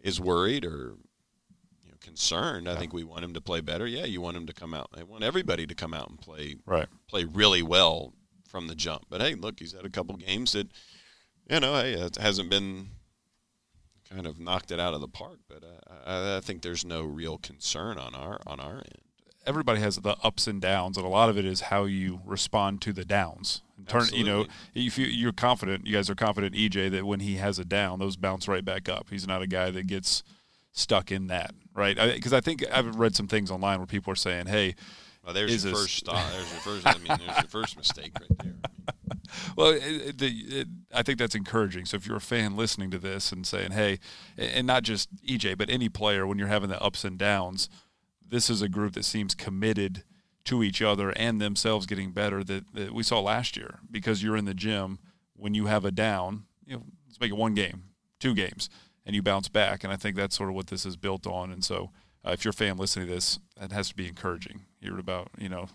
is 0.00 0.20
worried 0.20 0.64
or 0.64 0.96
you 1.82 1.90
know 1.90 1.96
concerned. 2.00 2.68
I 2.68 2.76
think 2.76 2.92
we 2.92 3.04
want 3.04 3.24
him 3.24 3.34
to 3.34 3.40
play 3.40 3.60
better. 3.60 3.86
Yeah, 3.86 4.04
you 4.04 4.20
want 4.20 4.36
him 4.36 4.46
to 4.46 4.52
come 4.52 4.74
out. 4.74 4.88
I 4.96 5.02
want 5.02 5.22
everybody 5.24 5.66
to 5.66 5.74
come 5.74 5.94
out 5.94 6.08
and 6.10 6.18
play 6.20 6.56
Right. 6.66 6.88
play 7.08 7.24
really 7.24 7.62
well 7.62 8.14
from 8.48 8.68
the 8.68 8.74
jump. 8.74 9.06
But 9.10 9.20
hey, 9.20 9.34
look, 9.34 9.58
he's 9.58 9.72
had 9.72 9.84
a 9.84 9.90
couple 9.90 10.16
games 10.16 10.52
that 10.52 10.68
you 11.48 11.60
know, 11.60 11.74
hey, 11.74 11.94
it 11.94 12.16
hasn't 12.16 12.50
been 12.50 12.88
kind 14.10 14.26
of 14.26 14.38
knocked 14.38 14.70
it 14.70 14.80
out 14.80 14.94
of 14.94 15.00
the 15.00 15.08
park. 15.08 15.38
But 15.48 15.64
uh, 15.64 15.94
I, 16.06 16.36
I 16.36 16.40
think 16.40 16.62
there's 16.62 16.84
no 16.84 17.02
real 17.02 17.38
concern 17.38 17.98
on 17.98 18.14
our 18.14 18.40
on 18.46 18.60
our 18.60 18.76
end. 18.76 18.98
everybody 19.46 19.80
has 19.80 19.96
the 19.96 20.16
ups 20.22 20.46
and 20.46 20.60
downs, 20.60 20.96
and 20.96 21.06
a 21.06 21.08
lot 21.08 21.28
of 21.28 21.38
it 21.38 21.44
is 21.44 21.62
how 21.62 21.84
you 21.84 22.20
respond 22.24 22.80
to 22.82 22.92
the 22.92 23.04
downs. 23.04 23.62
And 23.76 23.88
Turn, 23.88 24.06
you 24.12 24.24
know, 24.24 24.46
if 24.74 24.98
you, 24.98 25.06
you're 25.06 25.32
confident, 25.32 25.86
you 25.86 25.92
guys 25.92 26.08
are 26.08 26.14
confident, 26.14 26.54
EJ, 26.54 26.90
that 26.92 27.04
when 27.04 27.20
he 27.20 27.36
has 27.36 27.58
a 27.58 27.64
down, 27.64 27.98
those 27.98 28.16
bounce 28.16 28.46
right 28.48 28.64
back 28.64 28.88
up. 28.88 29.08
He's 29.10 29.26
not 29.26 29.42
a 29.42 29.46
guy 29.46 29.70
that 29.70 29.86
gets 29.86 30.22
stuck 30.72 31.10
in 31.12 31.26
that, 31.28 31.54
right? 31.74 31.96
Because 32.14 32.32
I, 32.32 32.40
think 32.40 32.64
I've 32.72 32.96
read 32.96 33.14
some 33.16 33.28
things 33.28 33.50
online 33.50 33.78
where 33.78 33.86
people 33.86 34.12
are 34.12 34.16
saying, 34.16 34.46
"Hey, 34.46 34.74
Well, 35.24 35.34
there's 35.34 35.64
your 35.64 35.74
first 35.74 35.96
stop. 35.96 36.30
There's 36.32 36.50
your 36.50 36.60
first. 36.60 36.86
I 36.86 36.98
mean, 36.98 37.18
there's 37.24 37.38
your 37.38 37.48
first 37.48 37.76
mistake 37.76 38.12
right 38.20 38.38
there. 38.42 38.54
I 38.88 38.90
Well, 39.56 39.70
it, 39.70 39.82
it, 39.82 40.22
it, 40.22 40.68
I 40.92 41.02
think 41.02 41.18
that's 41.18 41.34
encouraging. 41.34 41.86
So 41.86 41.96
if 41.96 42.06
you're 42.06 42.16
a 42.16 42.20
fan 42.20 42.56
listening 42.56 42.90
to 42.92 42.98
this 42.98 43.32
and 43.32 43.46
saying, 43.46 43.72
"Hey," 43.72 43.98
and 44.36 44.66
not 44.66 44.82
just 44.82 45.14
EJ, 45.24 45.58
but 45.58 45.70
any 45.70 45.88
player, 45.88 46.26
when 46.26 46.38
you're 46.38 46.48
having 46.48 46.68
the 46.68 46.80
ups 46.82 47.04
and 47.04 47.18
downs, 47.18 47.68
this 48.26 48.48
is 48.48 48.62
a 48.62 48.68
group 48.68 48.94
that 48.94 49.04
seems 49.04 49.34
committed 49.34 50.04
to 50.44 50.62
each 50.62 50.82
other 50.82 51.10
and 51.10 51.40
themselves 51.40 51.86
getting 51.86 52.12
better. 52.12 52.44
That, 52.44 52.74
that 52.74 52.92
we 52.92 53.02
saw 53.02 53.20
last 53.20 53.56
year 53.56 53.80
because 53.90 54.22
you're 54.22 54.36
in 54.36 54.44
the 54.44 54.54
gym 54.54 54.98
when 55.34 55.54
you 55.54 55.66
have 55.66 55.84
a 55.84 55.90
down. 55.90 56.44
You 56.66 56.76
know, 56.76 56.82
let's 57.06 57.20
make 57.20 57.30
it 57.30 57.36
one 57.36 57.54
game, 57.54 57.84
two 58.20 58.34
games, 58.34 58.68
and 59.04 59.16
you 59.16 59.22
bounce 59.22 59.48
back. 59.48 59.84
And 59.84 59.92
I 59.92 59.96
think 59.96 60.16
that's 60.16 60.36
sort 60.36 60.48
of 60.48 60.54
what 60.54 60.68
this 60.68 60.86
is 60.86 60.96
built 60.96 61.26
on. 61.26 61.50
And 61.50 61.64
so, 61.64 61.90
uh, 62.26 62.30
if 62.32 62.44
you're 62.44 62.50
a 62.50 62.54
fan 62.54 62.76
listening 62.76 63.08
to 63.08 63.14
this, 63.14 63.38
that 63.60 63.72
has 63.72 63.88
to 63.90 63.94
be 63.96 64.08
encouraging. 64.08 64.62
Hear 64.80 64.98
about 64.98 65.28
you 65.38 65.48
know 65.48 65.68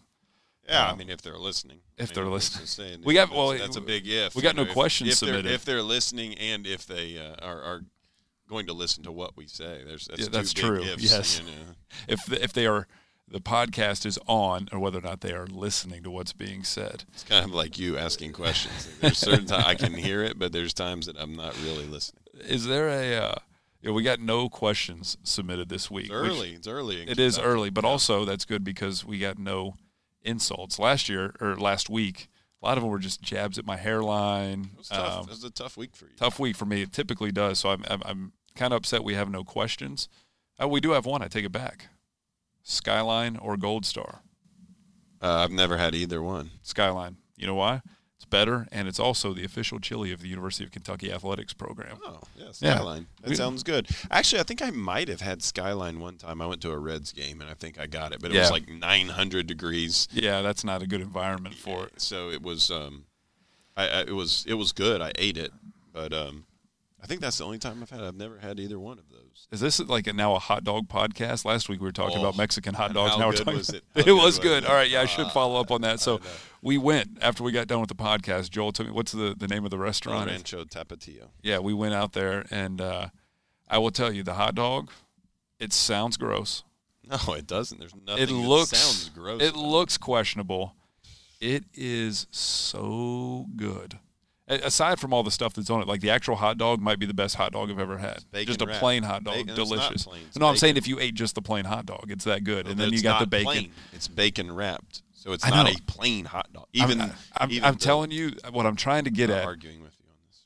yeah, 0.68 0.88
I 0.88 0.92
Um, 0.92 1.00
mean, 1.00 1.10
if 1.10 1.22
they're 1.24 1.38
listening, 1.38 1.80
if 1.98 2.12
I 2.12 2.14
they're 2.14 2.26
listening. 2.26 2.68
saying, 2.68 3.02
We 3.06 3.16
got- 3.16 3.32
well, 3.32 3.50
that's 3.58 3.76
a 3.76 3.82
big 3.82 4.06
if. 4.08 4.36
we 4.36 4.42
got 4.44 4.54
you 4.54 4.58
no 4.58 4.64
know, 4.64 4.70
if- 4.70 4.74
questions 4.74 5.10
if 5.14 5.20
they're, 5.20 5.28
submitted. 5.30 5.52
If 5.52 5.66
they're 5.66 5.82
listening 5.82 6.36
and 6.36 6.68
if 6.68 6.86
they 6.86 7.18
uh, 7.18 7.44
are, 7.44 7.62
are 7.62 7.82
going 8.48 8.68
to 8.68 8.74
listen 8.74 9.04
to 9.06 9.12
what 9.12 9.36
we 9.36 9.48
say, 9.48 9.82
there's 9.86 10.06
that's, 10.08 10.22
Yeah, 10.22 10.28
that's 10.32 10.54
true. 10.54 10.84
ifs, 10.84 11.04
Yes. 11.04 11.40
you 11.40 11.46
know. 11.48 11.52
if 12.08 12.24
the, 12.26 12.44
if 12.44 12.54
they 12.54 12.68
are 12.68 12.88
the 13.28 13.40
podcast 13.40 14.06
is 14.08 14.18
on 14.28 14.68
or 14.72 14.80
whether 14.80 14.98
or 14.98 15.02
not 15.02 15.22
they 15.22 15.34
are 15.34 15.46
listening 15.48 16.02
to 16.04 16.10
what's 16.12 16.34
being 16.34 16.64
said. 16.64 17.04
It's 17.14 17.24
kind 17.24 17.46
of 17.46 17.52
like 17.52 17.78
you 17.78 17.96
asking 17.98 18.34
questions. 18.34 18.90
There's 19.02 19.20
certain 19.20 19.46
times 19.46 19.66
I 19.66 19.76
can 19.76 19.94
hear 19.94 20.24
it, 20.24 20.38
but 20.40 20.52
there's 20.52 20.74
times 20.74 21.06
that 21.06 21.16
I'm 21.20 21.36
not 21.36 21.56
really 21.64 21.86
listening. 21.86 22.22
Is 22.42 22.66
there 22.66 22.90
a? 22.90 23.16
Uh, 23.24 23.36
know, 23.84 23.94
we 23.94 24.04
got 24.04 24.20
no 24.20 24.50
questions 24.50 25.18
submitted 25.24 25.70
this 25.70 25.89
week. 25.89 26.06
It's 26.06 26.13
early. 26.13 26.52
It's 26.52 26.68
early. 26.68 27.02
It 27.02 27.20
is 27.20 27.39
early, 27.39 27.70
but 27.70 27.86
also 27.86 28.26
that's 28.26 28.44
good 28.46 28.63
because 28.63 29.06
we 29.06 29.20
got 29.20 29.39
no 29.39 29.76
insults 30.22 30.80
last 30.80 31.08
year 31.08 31.34
or 31.39 31.56
last 31.56 31.89
week. 31.89 32.28
A 32.62 32.65
lot 32.65 32.78
of 32.78 32.84
them 32.84 32.92
were 32.92 33.00
just 33.00 33.22
jabs 33.22 33.58
at 33.58 33.65
my 33.65 33.78
hairline. 33.78 34.72
It 34.74 34.78
was 34.78 34.89
tough. 34.89 35.20
Um, 35.20 35.24
it 35.24 35.30
was 35.30 35.44
a 35.46 35.50
tough 35.50 35.78
week 35.78 35.96
for 35.96 36.06
you. 36.06 36.12
tough 36.18 36.39
week 36.39 36.58
for 36.58 36.65
me. 36.65 36.82
It 36.82 36.92
typically 36.92 37.32
does. 37.32 37.60
So 37.60 37.70
I'm 37.70 37.86
I'm, 37.89 38.02
I'm 38.06 38.34
kind 38.56 38.74
of 38.74 38.78
upset 38.78 39.04
we 39.04 39.13
have 39.13 39.30
no 39.30 39.44
questions. 39.46 40.10
Oh, 40.60 40.68
we 40.68 40.82
do 40.82 40.92
have 40.92 41.06
one. 41.06 41.22
I 41.22 41.28
take 41.28 41.46
it 41.46 41.54
back. 41.54 41.88
Skyline 42.63 43.38
or 43.38 43.56
Gold 43.56 43.86
Star? 43.86 44.22
Uh, 45.22 45.38
I've 45.38 45.52
never 45.52 45.78
had 45.78 45.96
either 45.96 46.22
one. 46.22 46.52
Skyline. 46.62 47.18
You 47.38 47.48
know 47.48 47.56
why? 47.56 47.82
It's 48.19 48.25
better, 48.25 48.67
and 48.73 48.89
it's 48.89 48.99
also 48.99 49.34
the 49.34 49.45
official 49.45 49.79
chili 49.79 50.12
of 50.12 50.19
the 50.19 50.27
University 50.27 50.65
of 50.65 50.71
Kentucky 50.71 51.10
athletics 51.10 51.53
program. 51.53 51.99
Oh, 52.05 52.19
yeah, 52.36 52.47
Yeah. 52.60 52.75
Skyline. 52.75 53.08
That 53.21 53.29
We- 53.29 53.36
sounds 53.38 53.63
good. 53.63 53.88
Actually, 54.12 54.41
I 54.41 54.43
think 54.43 54.62
I 54.62 54.71
might 54.71 55.08
have 55.08 55.21
had 55.21 55.41
Skyline 55.41 56.01
one 56.01 56.17
time. 56.17 56.41
I 56.41 56.45
went 56.45 56.62
to 56.63 56.71
a 56.71 56.77
Reds 56.77 57.13
game 57.13 57.39
and 57.39 57.49
I 57.49 57.53
think 57.53 57.79
I 57.79 57.88
got 57.88 58.12
it, 58.12 58.19
but 58.19 58.32
it 58.32 58.34
Yeah. 58.34 58.41
was 58.41 58.51
like 58.51 58.67
900 58.67 59.47
degrees. 59.47 60.10
Yeah, 60.12 60.41
that's 60.41 60.65
not 60.65 60.82
a 60.82 60.88
good 60.88 60.99
environment 60.99 61.55
for 61.55 61.86
it. 61.86 62.01
So 62.01 62.29
it 62.29 62.41
was, 62.41 62.69
um, 62.69 63.05
I, 63.77 63.88
I 63.88 63.99
it 64.01 64.15
was 64.15 64.43
it 64.45 64.55
was 64.55 64.73
good. 64.73 65.01
I 65.01 65.13
ate 65.15 65.38
it, 65.38 65.53
but 65.93 66.12
um, 66.12 66.43
I 67.02 67.08
think 67.08 67.22
that's 67.22 67.38
the 67.38 67.46
only 67.46 67.58
time 67.60 67.82
I've 67.82 67.90
had. 67.90 68.02
I've 68.02 68.16
never 68.16 68.38
had 68.40 68.60
either 68.60 68.78
one 68.80 69.00
of 69.00 69.10
those. 69.10 69.48
Is 69.52 69.60
this 69.62 69.80
like 69.80 70.06
a, 70.08 70.14
now 70.14 70.36
a 70.36 70.40
hot 70.40 70.64
dog 70.64 70.88
podcast? 70.90 71.46
Last 71.46 71.70
week 71.70 71.80
we 71.80 71.86
were 71.88 71.92
talking 71.94 72.18
Oh, 72.18 72.22
about 72.22 72.38
Mexican 72.38 72.74
hot 72.74 72.94
dogs. 72.94 73.18
now 73.18 73.28
we're 73.28 73.34
talking. 73.34 73.56
was 73.56 73.70
it? 73.70 73.84
It 73.96 74.12
was 74.12 74.38
good. 74.40 74.66
All 74.66 74.74
right, 74.74 74.90
yeah, 74.90 75.02
I 75.02 75.06
should 75.06 75.28
follow 75.28 75.60
up 75.60 75.72
on 75.72 75.82
that. 75.82 76.00
So 76.10 76.20
we 76.62 76.78
went 76.78 77.18
after 77.22 77.44
we 77.44 77.52
got 77.52 77.68
done 77.68 77.80
with 77.80 77.90
the 77.90 77.96
podcast. 77.96 78.50
Joel 78.50 78.72
took 78.74 78.88
me. 78.88 78.92
What's 78.94 79.12
the 79.14 79.34
the 79.38 79.48
name 79.48 79.64
of 79.66 79.72
the 79.72 79.78
restaurant? 79.78 80.30
El? 80.30 80.36
Rancho 80.36 80.66
Tapatio. 80.66 81.30
Yeah, 81.42 81.60
we 81.60 81.74
went 81.74 81.94
out 81.94 82.14
there, 82.14 82.46
and 82.52 82.82
uh, 82.82 83.08
I 83.70 83.78
will 83.78 83.92
tell 83.92 84.12
you, 84.12 84.24
the 84.24 84.34
hot 84.34 84.56
dog. 84.56 84.92
It 85.60 85.74
sounds 85.74 86.18
gross. 86.18 86.64
No, 87.10 87.34
it 87.34 87.48
doesn't. 87.48 87.80
There's 87.80 87.96
nothing. 88.06 88.24
it 88.24 88.28
that 88.28 88.34
looks 88.34 88.78
sounds 88.78 89.10
gross. 89.10 89.42
It 89.42 89.56
looks 89.56 89.98
questionable. 89.98 90.76
It 91.42 91.64
is 91.74 92.28
so 92.32 93.46
good. 93.56 93.98
Aside 94.50 95.00
from 95.00 95.14
all 95.14 95.22
the 95.22 95.30
stuff 95.32 95.54
that's 95.54 95.70
on 95.70 95.80
it, 95.82 95.88
like 95.88 96.02
the 96.02 96.10
actual 96.10 96.36
hot 96.36 96.58
dog 96.58 96.82
might 96.82 96.98
be 96.98 97.06
the 97.06 97.14
best 97.14 97.36
hot 97.36 97.52
dog 97.54 97.70
I've 97.70 97.80
ever 97.80 98.00
had. 98.00 98.24
bacon 98.32 98.48
Just 98.48 98.62
a 98.62 98.66
wrapped. 98.66 98.80
plain 98.80 99.04
hot 99.04 99.24
dog, 99.24 99.36
Bacon- 99.36 99.54
delicious. 99.56 100.08
no, 100.40 100.48
I'm 100.48 100.58
saying 100.58 100.76
if 100.78 100.88
you 100.88 101.00
ate 101.00 101.14
just 101.14 101.36
the 101.36 101.42
plain 101.42 101.66
hot 101.66 101.86
dog, 101.86 102.06
it's 102.10 102.24
that 102.26 102.44
good. 102.44 102.66
No, 102.66 102.72
and 102.72 102.80
then 102.80 102.92
you 102.92 103.02
got 103.04 103.20
the 103.20 103.28
bacon. 103.28 103.46
plain. 103.46 103.72
It's 103.94 104.08
bacon 104.08 104.52
wrapped, 104.52 105.04
so 105.14 105.34
it's 105.34 105.48
not 105.48 105.70
a 105.72 105.80
plain 105.84 106.26
hot 106.26 106.52
dog. 106.52 106.66
Even 106.74 107.00
I'm, 107.00 107.12
I'm, 107.38 107.52
even 107.52 107.64
I'm 107.64 107.74
the- 107.76 107.80
telling 107.80 108.10
you 108.12 108.32
what 108.52 108.66
I'm 108.66 108.76
trying 108.76 109.04
to 109.04 109.12
get 109.12 109.30
I'm 109.30 109.38
at. 109.38 109.46
arguing 109.46 109.84
with 109.84 109.94
you 110.00 110.06
on 110.10 110.16
this. 110.28 110.46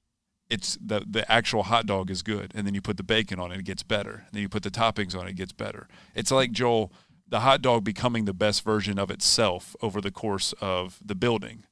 It's 0.50 0.78
the 0.86 1.06
the 1.10 1.32
actual 1.32 1.64
hot 1.64 1.86
dog 1.86 2.12
is 2.12 2.24
good, 2.24 2.52
and 2.54 2.68
then 2.68 2.74
you 2.74 2.82
put 2.82 2.98
the 2.98 3.04
bacon 3.04 3.40
on 3.40 3.54
it, 3.54 3.60
it 3.60 3.64
gets 3.66 3.84
better. 3.84 4.24
And 4.26 4.34
then 4.34 4.42
you 4.42 4.50
put 4.50 4.64
the 4.64 4.72
toppings 4.72 5.18
on 5.18 5.28
it, 5.28 5.32
it 5.32 5.36
gets 5.38 5.54
better. 5.54 5.88
It's 6.14 6.30
like 6.30 6.52
Joel, 6.52 6.92
the 7.26 7.40
hot 7.40 7.62
dog 7.62 7.86
becoming 7.86 8.26
the 8.26 8.34
best 8.34 8.66
version 8.66 9.00
of 9.00 9.10
itself 9.10 9.78
over 9.82 10.02
the 10.02 10.12
course 10.12 10.54
of 10.60 11.00
the 11.04 11.16
building. 11.16 11.64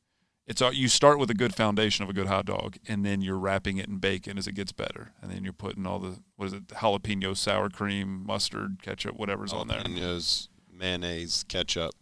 It's 0.52 0.62
all, 0.62 0.74
you 0.74 0.90
start 0.90 1.18
with 1.18 1.30
a 1.30 1.34
good 1.34 1.56
foundation 1.56 2.04
of 2.04 2.10
a 2.10 2.14
good 2.14 2.28
hot 2.28 2.46
dog, 2.46 2.76
and 2.86 3.06
then 3.06 3.22
you're 3.22 3.38
wrapping 3.38 3.78
it 3.78 3.88
in 3.88 4.00
bacon 4.00 4.38
as 4.38 4.48
it 4.48 4.52
gets 4.52 4.74
better, 4.74 5.14
and 5.22 5.32
then 5.32 5.46
you're 5.46 5.54
putting 5.54 5.88
all 5.88 5.98
the 5.98 6.20
what 6.36 6.48
is 6.48 6.52
it, 6.52 6.68
jalapeno, 6.68 7.38
sour 7.38 7.70
cream, 7.70 8.26
mustard, 8.26 8.80
ketchup, 8.82 9.16
whatever's 9.16 9.54
on 9.54 9.70
there. 9.70 9.80
Jalapenos, 9.80 10.50
mayonnaise, 10.70 11.46
ketchup, 11.48 11.94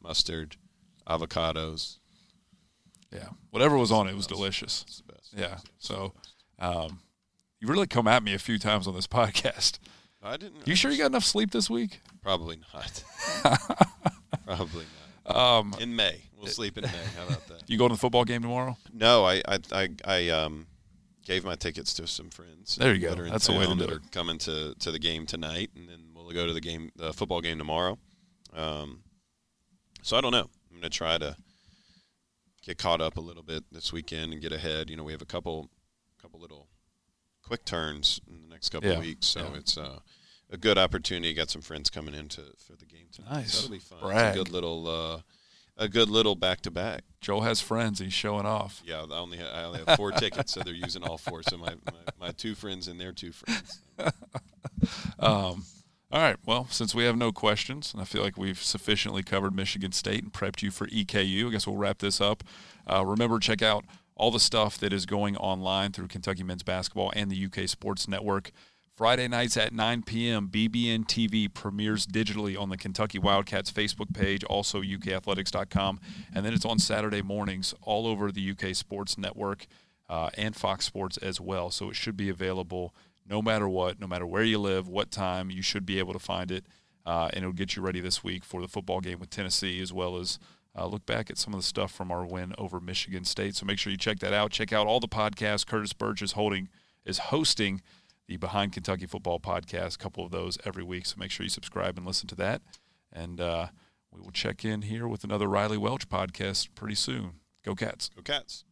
mustard, 0.00 0.56
avocados. 1.08 1.98
Yeah, 3.12 3.30
whatever 3.50 3.76
was 3.76 3.90
on 3.90 4.06
it 4.06 4.14
was 4.14 4.28
delicious. 4.28 4.84
It's 4.86 4.98
the 4.98 5.12
best. 5.12 5.34
Yeah, 5.36 5.58
so 5.78 6.12
um, 6.60 7.00
you 7.58 7.66
really 7.66 7.88
come 7.88 8.06
at 8.06 8.22
me 8.22 8.34
a 8.34 8.38
few 8.38 8.60
times 8.60 8.86
on 8.86 8.94
this 8.94 9.06
podcast. 9.08 9.80
I 10.22 10.36
didn't. 10.36 10.68
You 10.68 10.76
sure 10.76 10.92
you 10.92 10.98
got 10.98 11.06
enough 11.06 11.24
sleep 11.24 11.50
this 11.50 11.68
week? 11.68 12.02
Probably 12.22 12.60
not. 12.72 13.02
Probably 14.46 14.84
not. 14.84 15.05
Um, 15.26 15.74
In 15.80 15.94
May, 15.96 16.22
we'll 16.36 16.46
sleep 16.46 16.78
in 16.78 16.84
May. 16.84 16.90
How 17.16 17.26
about 17.26 17.46
that? 17.48 17.62
you 17.68 17.78
going 17.78 17.90
to 17.90 17.94
the 17.96 18.00
football 18.00 18.24
game 18.24 18.42
tomorrow? 18.42 18.76
No, 18.92 19.24
I 19.24 19.42
I 19.48 19.58
I, 19.72 19.88
I 20.04 20.28
um 20.28 20.66
gave 21.24 21.44
my 21.44 21.56
tickets 21.56 21.92
to 21.94 22.06
some 22.06 22.30
friends. 22.30 22.76
There 22.76 22.94
you 22.94 23.00
go. 23.00 23.14
that 23.14 23.30
That's 23.30 23.46
the 23.46 23.52
way 23.52 23.66
to 23.66 23.74
do 23.74 23.74
that 23.80 23.90
it. 23.90 23.92
Are 23.96 24.00
coming 24.12 24.38
to 24.38 24.74
to 24.76 24.90
the 24.92 24.98
game 24.98 25.26
tonight, 25.26 25.70
and 25.74 25.88
then 25.88 26.00
we'll 26.14 26.30
go 26.30 26.46
to 26.46 26.52
the 26.52 26.60
game, 26.60 26.90
the 26.96 27.12
football 27.12 27.40
game 27.40 27.58
tomorrow. 27.58 27.98
Um, 28.54 29.00
so 30.02 30.16
I 30.16 30.20
don't 30.20 30.32
know. 30.32 30.48
I'm 30.70 30.76
gonna 30.76 30.88
try 30.90 31.18
to 31.18 31.36
get 32.62 32.78
caught 32.78 33.00
up 33.00 33.16
a 33.16 33.20
little 33.20 33.42
bit 33.42 33.64
this 33.72 33.92
weekend 33.92 34.32
and 34.32 34.40
get 34.42 34.52
ahead. 34.52 34.90
You 34.90 34.96
know, 34.96 35.04
we 35.04 35.12
have 35.12 35.22
a 35.22 35.26
couple 35.26 35.70
couple 36.22 36.40
little 36.40 36.68
quick 37.42 37.64
turns 37.64 38.20
in 38.28 38.42
the 38.42 38.48
next 38.48 38.68
couple 38.70 38.88
Yeah, 38.90 38.96
of 38.96 39.02
weeks, 39.02 39.26
so 39.26 39.40
yeah. 39.40 39.58
it's 39.58 39.76
uh, 39.78 39.98
a 40.50 40.56
good 40.56 40.78
opportunity. 40.78 41.32
Got 41.34 41.50
some 41.50 41.62
friends 41.62 41.90
coming 41.90 42.14
into 42.14 42.42
for 42.58 42.76
the 42.76 42.84
game 42.86 43.06
tonight. 43.12 43.32
Nice. 43.32 43.52
So 43.52 43.62
that'll 43.62 43.72
be 43.72 43.78
fun. 43.80 43.98
Brag. 44.00 44.28
It's 44.28 44.36
a 44.36 44.44
good 44.44 44.52
little 44.52 44.88
uh, 44.88 45.20
a 45.76 45.88
good 45.88 46.08
little 46.08 46.34
back 46.34 46.60
to 46.62 46.70
back. 46.70 47.02
Joel 47.20 47.42
has 47.42 47.60
friends. 47.60 47.98
He's 47.98 48.12
showing 48.12 48.46
off. 48.46 48.82
Yeah, 48.84 49.04
I 49.10 49.18
only 49.18 49.38
ha- 49.38 49.50
I 49.52 49.64
only 49.64 49.80
have 49.84 49.96
four 49.96 50.12
tickets, 50.12 50.52
so 50.52 50.60
they're 50.60 50.72
using 50.74 51.02
all 51.02 51.18
four. 51.18 51.42
So 51.42 51.58
my, 51.58 51.74
my, 51.86 52.26
my 52.26 52.30
two 52.30 52.54
friends 52.54 52.88
and 52.88 53.00
their 53.00 53.12
two 53.12 53.32
friends. 53.32 53.80
Um, 55.18 55.64
all 56.12 56.20
right. 56.22 56.36
Well, 56.44 56.68
since 56.70 56.94
we 56.94 57.04
have 57.04 57.16
no 57.16 57.32
questions, 57.32 57.92
and 57.92 58.00
I 58.00 58.04
feel 58.04 58.22
like 58.22 58.36
we've 58.36 58.62
sufficiently 58.62 59.22
covered 59.22 59.54
Michigan 59.54 59.92
State 59.92 60.22
and 60.22 60.32
prepped 60.32 60.62
you 60.62 60.70
for 60.70 60.86
EKU, 60.88 61.48
I 61.48 61.50
guess 61.50 61.66
we'll 61.66 61.76
wrap 61.76 61.98
this 61.98 62.20
up. 62.20 62.44
Uh, 62.86 63.04
remember, 63.04 63.38
to 63.38 63.46
check 63.46 63.62
out 63.62 63.84
all 64.14 64.30
the 64.30 64.40
stuff 64.40 64.78
that 64.78 64.92
is 64.92 65.06
going 65.06 65.36
online 65.36 65.92
through 65.92 66.08
Kentucky 66.08 66.42
Men's 66.42 66.62
Basketball 66.62 67.12
and 67.16 67.30
the 67.30 67.46
UK 67.46 67.68
Sports 67.68 68.06
Network. 68.06 68.50
Friday 68.96 69.28
nights 69.28 69.58
at 69.58 69.74
9 69.74 70.04
p.m., 70.04 70.48
BBN 70.48 71.04
TV 71.04 71.52
premieres 71.52 72.06
digitally 72.06 72.58
on 72.58 72.70
the 72.70 72.78
Kentucky 72.78 73.18
Wildcats 73.18 73.70
Facebook 73.70 74.14
page, 74.14 74.42
also 74.44 74.80
UKathletics.com. 74.80 76.00
And 76.34 76.46
then 76.46 76.54
it's 76.54 76.64
on 76.64 76.78
Saturday 76.78 77.20
mornings 77.20 77.74
all 77.82 78.06
over 78.06 78.32
the 78.32 78.50
UK 78.52 78.74
Sports 78.74 79.18
Network 79.18 79.66
uh, 80.08 80.30
and 80.38 80.56
Fox 80.56 80.86
Sports 80.86 81.18
as 81.18 81.38
well. 81.38 81.70
So 81.70 81.90
it 81.90 81.94
should 81.94 82.16
be 82.16 82.30
available 82.30 82.94
no 83.28 83.42
matter 83.42 83.68
what, 83.68 84.00
no 84.00 84.06
matter 84.06 84.26
where 84.26 84.44
you 84.44 84.58
live, 84.58 84.88
what 84.88 85.10
time, 85.10 85.50
you 85.50 85.60
should 85.60 85.84
be 85.84 85.98
able 85.98 86.14
to 86.14 86.18
find 86.18 86.50
it. 86.50 86.64
Uh, 87.04 87.28
and 87.34 87.42
it'll 87.42 87.52
get 87.52 87.76
you 87.76 87.82
ready 87.82 88.00
this 88.00 88.24
week 88.24 88.44
for 88.44 88.62
the 88.62 88.68
football 88.68 89.00
game 89.00 89.18
with 89.18 89.28
Tennessee, 89.28 89.78
as 89.82 89.92
well 89.92 90.16
as 90.16 90.38
uh, 90.74 90.86
look 90.86 91.04
back 91.04 91.28
at 91.28 91.36
some 91.36 91.52
of 91.52 91.60
the 91.60 91.66
stuff 91.66 91.92
from 91.92 92.10
our 92.10 92.24
win 92.24 92.54
over 92.56 92.80
Michigan 92.80 93.26
State. 93.26 93.56
So 93.56 93.66
make 93.66 93.78
sure 93.78 93.90
you 93.90 93.98
check 93.98 94.20
that 94.20 94.32
out. 94.32 94.52
Check 94.52 94.72
out 94.72 94.86
all 94.86 95.00
the 95.00 95.06
podcasts. 95.06 95.66
Curtis 95.66 95.92
Burge 95.92 96.22
is 96.22 96.32
holding 96.32 96.70
is 97.04 97.18
hosting 97.18 97.82
the 98.28 98.36
Behind 98.36 98.72
Kentucky 98.72 99.06
Football 99.06 99.40
podcast. 99.40 99.94
A 99.94 99.98
couple 99.98 100.24
of 100.24 100.30
those 100.30 100.58
every 100.64 100.82
week. 100.82 101.06
So 101.06 101.16
make 101.18 101.30
sure 101.30 101.44
you 101.44 101.50
subscribe 101.50 101.96
and 101.96 102.06
listen 102.06 102.26
to 102.28 102.34
that. 102.36 102.62
And 103.12 103.40
uh, 103.40 103.68
we 104.12 104.20
will 104.20 104.32
check 104.32 104.64
in 104.64 104.82
here 104.82 105.06
with 105.06 105.24
another 105.24 105.46
Riley 105.46 105.78
Welch 105.78 106.08
podcast 106.08 106.68
pretty 106.74 106.96
soon. 106.96 107.34
Go 107.64 107.74
Cats. 107.74 108.10
Go 108.14 108.22
Cats. 108.22 108.64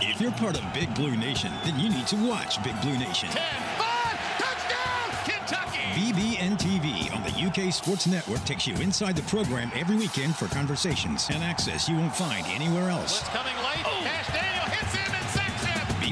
If 0.00 0.20
you're 0.20 0.32
part 0.32 0.58
of 0.58 0.74
Big 0.74 0.92
Blue 0.94 1.16
Nation, 1.16 1.50
then 1.64 1.78
you 1.78 1.88
need 1.88 2.06
to 2.08 2.16
watch 2.28 2.62
Big 2.62 2.80
Blue 2.82 2.96
Nation. 2.98 3.28
10, 3.28 3.42
5, 3.78 4.38
touchdown, 4.38 5.24
Kentucky! 5.24 5.78
BBN 5.94 6.58
TV 6.58 7.14
on 7.14 7.22
the 7.22 7.66
UK 7.66 7.72
Sports 7.72 8.06
Network 8.06 8.44
takes 8.44 8.66
you 8.66 8.74
inside 8.76 9.16
the 9.16 9.22
program 9.22 9.70
every 9.74 9.96
weekend 9.96 10.36
for 10.36 10.46
conversations 10.46 11.28
and 11.32 11.42
access 11.42 11.88
you 11.88 11.96
won't 11.96 12.14
find 12.14 12.46
anywhere 12.48 12.90
else. 12.90 13.20
Blitz 13.20 13.36
coming 13.36 13.56
late. 13.56 13.84
Kash 14.04 14.28
Daniel 14.28 14.28
hits 14.28 14.28
him 14.28 14.38
and 14.38 14.38
sacks 14.38 14.47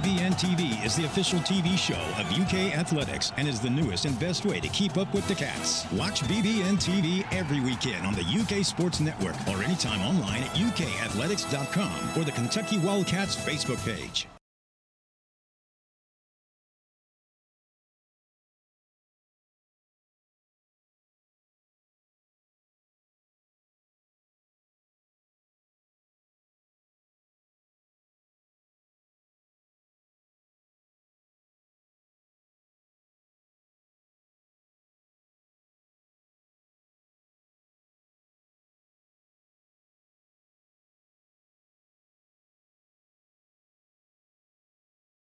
BBN 0.06 0.34
TV 0.34 0.86
is 0.86 0.94
the 0.94 1.04
official 1.04 1.40
TV 1.40 1.76
show 1.76 2.00
of 2.20 2.30
UK 2.30 2.78
athletics 2.78 3.32
and 3.36 3.48
is 3.48 3.58
the 3.58 3.68
newest 3.68 4.04
and 4.04 4.16
best 4.20 4.46
way 4.46 4.60
to 4.60 4.68
keep 4.68 4.96
up 4.98 5.12
with 5.12 5.26
the 5.26 5.34
Cats. 5.34 5.84
Watch 5.90 6.20
BBN 6.22 6.76
TV 6.76 7.26
every 7.32 7.58
weekend 7.58 8.06
on 8.06 8.14
the 8.14 8.22
UK 8.22 8.64
Sports 8.64 9.00
Network 9.00 9.34
or 9.48 9.64
anytime 9.64 10.00
online 10.02 10.44
at 10.44 10.50
ukathletics.com 10.50 12.10
or 12.16 12.24
the 12.24 12.30
Kentucky 12.30 12.78
Wildcats 12.78 13.34
Facebook 13.34 13.84
page. 13.84 14.28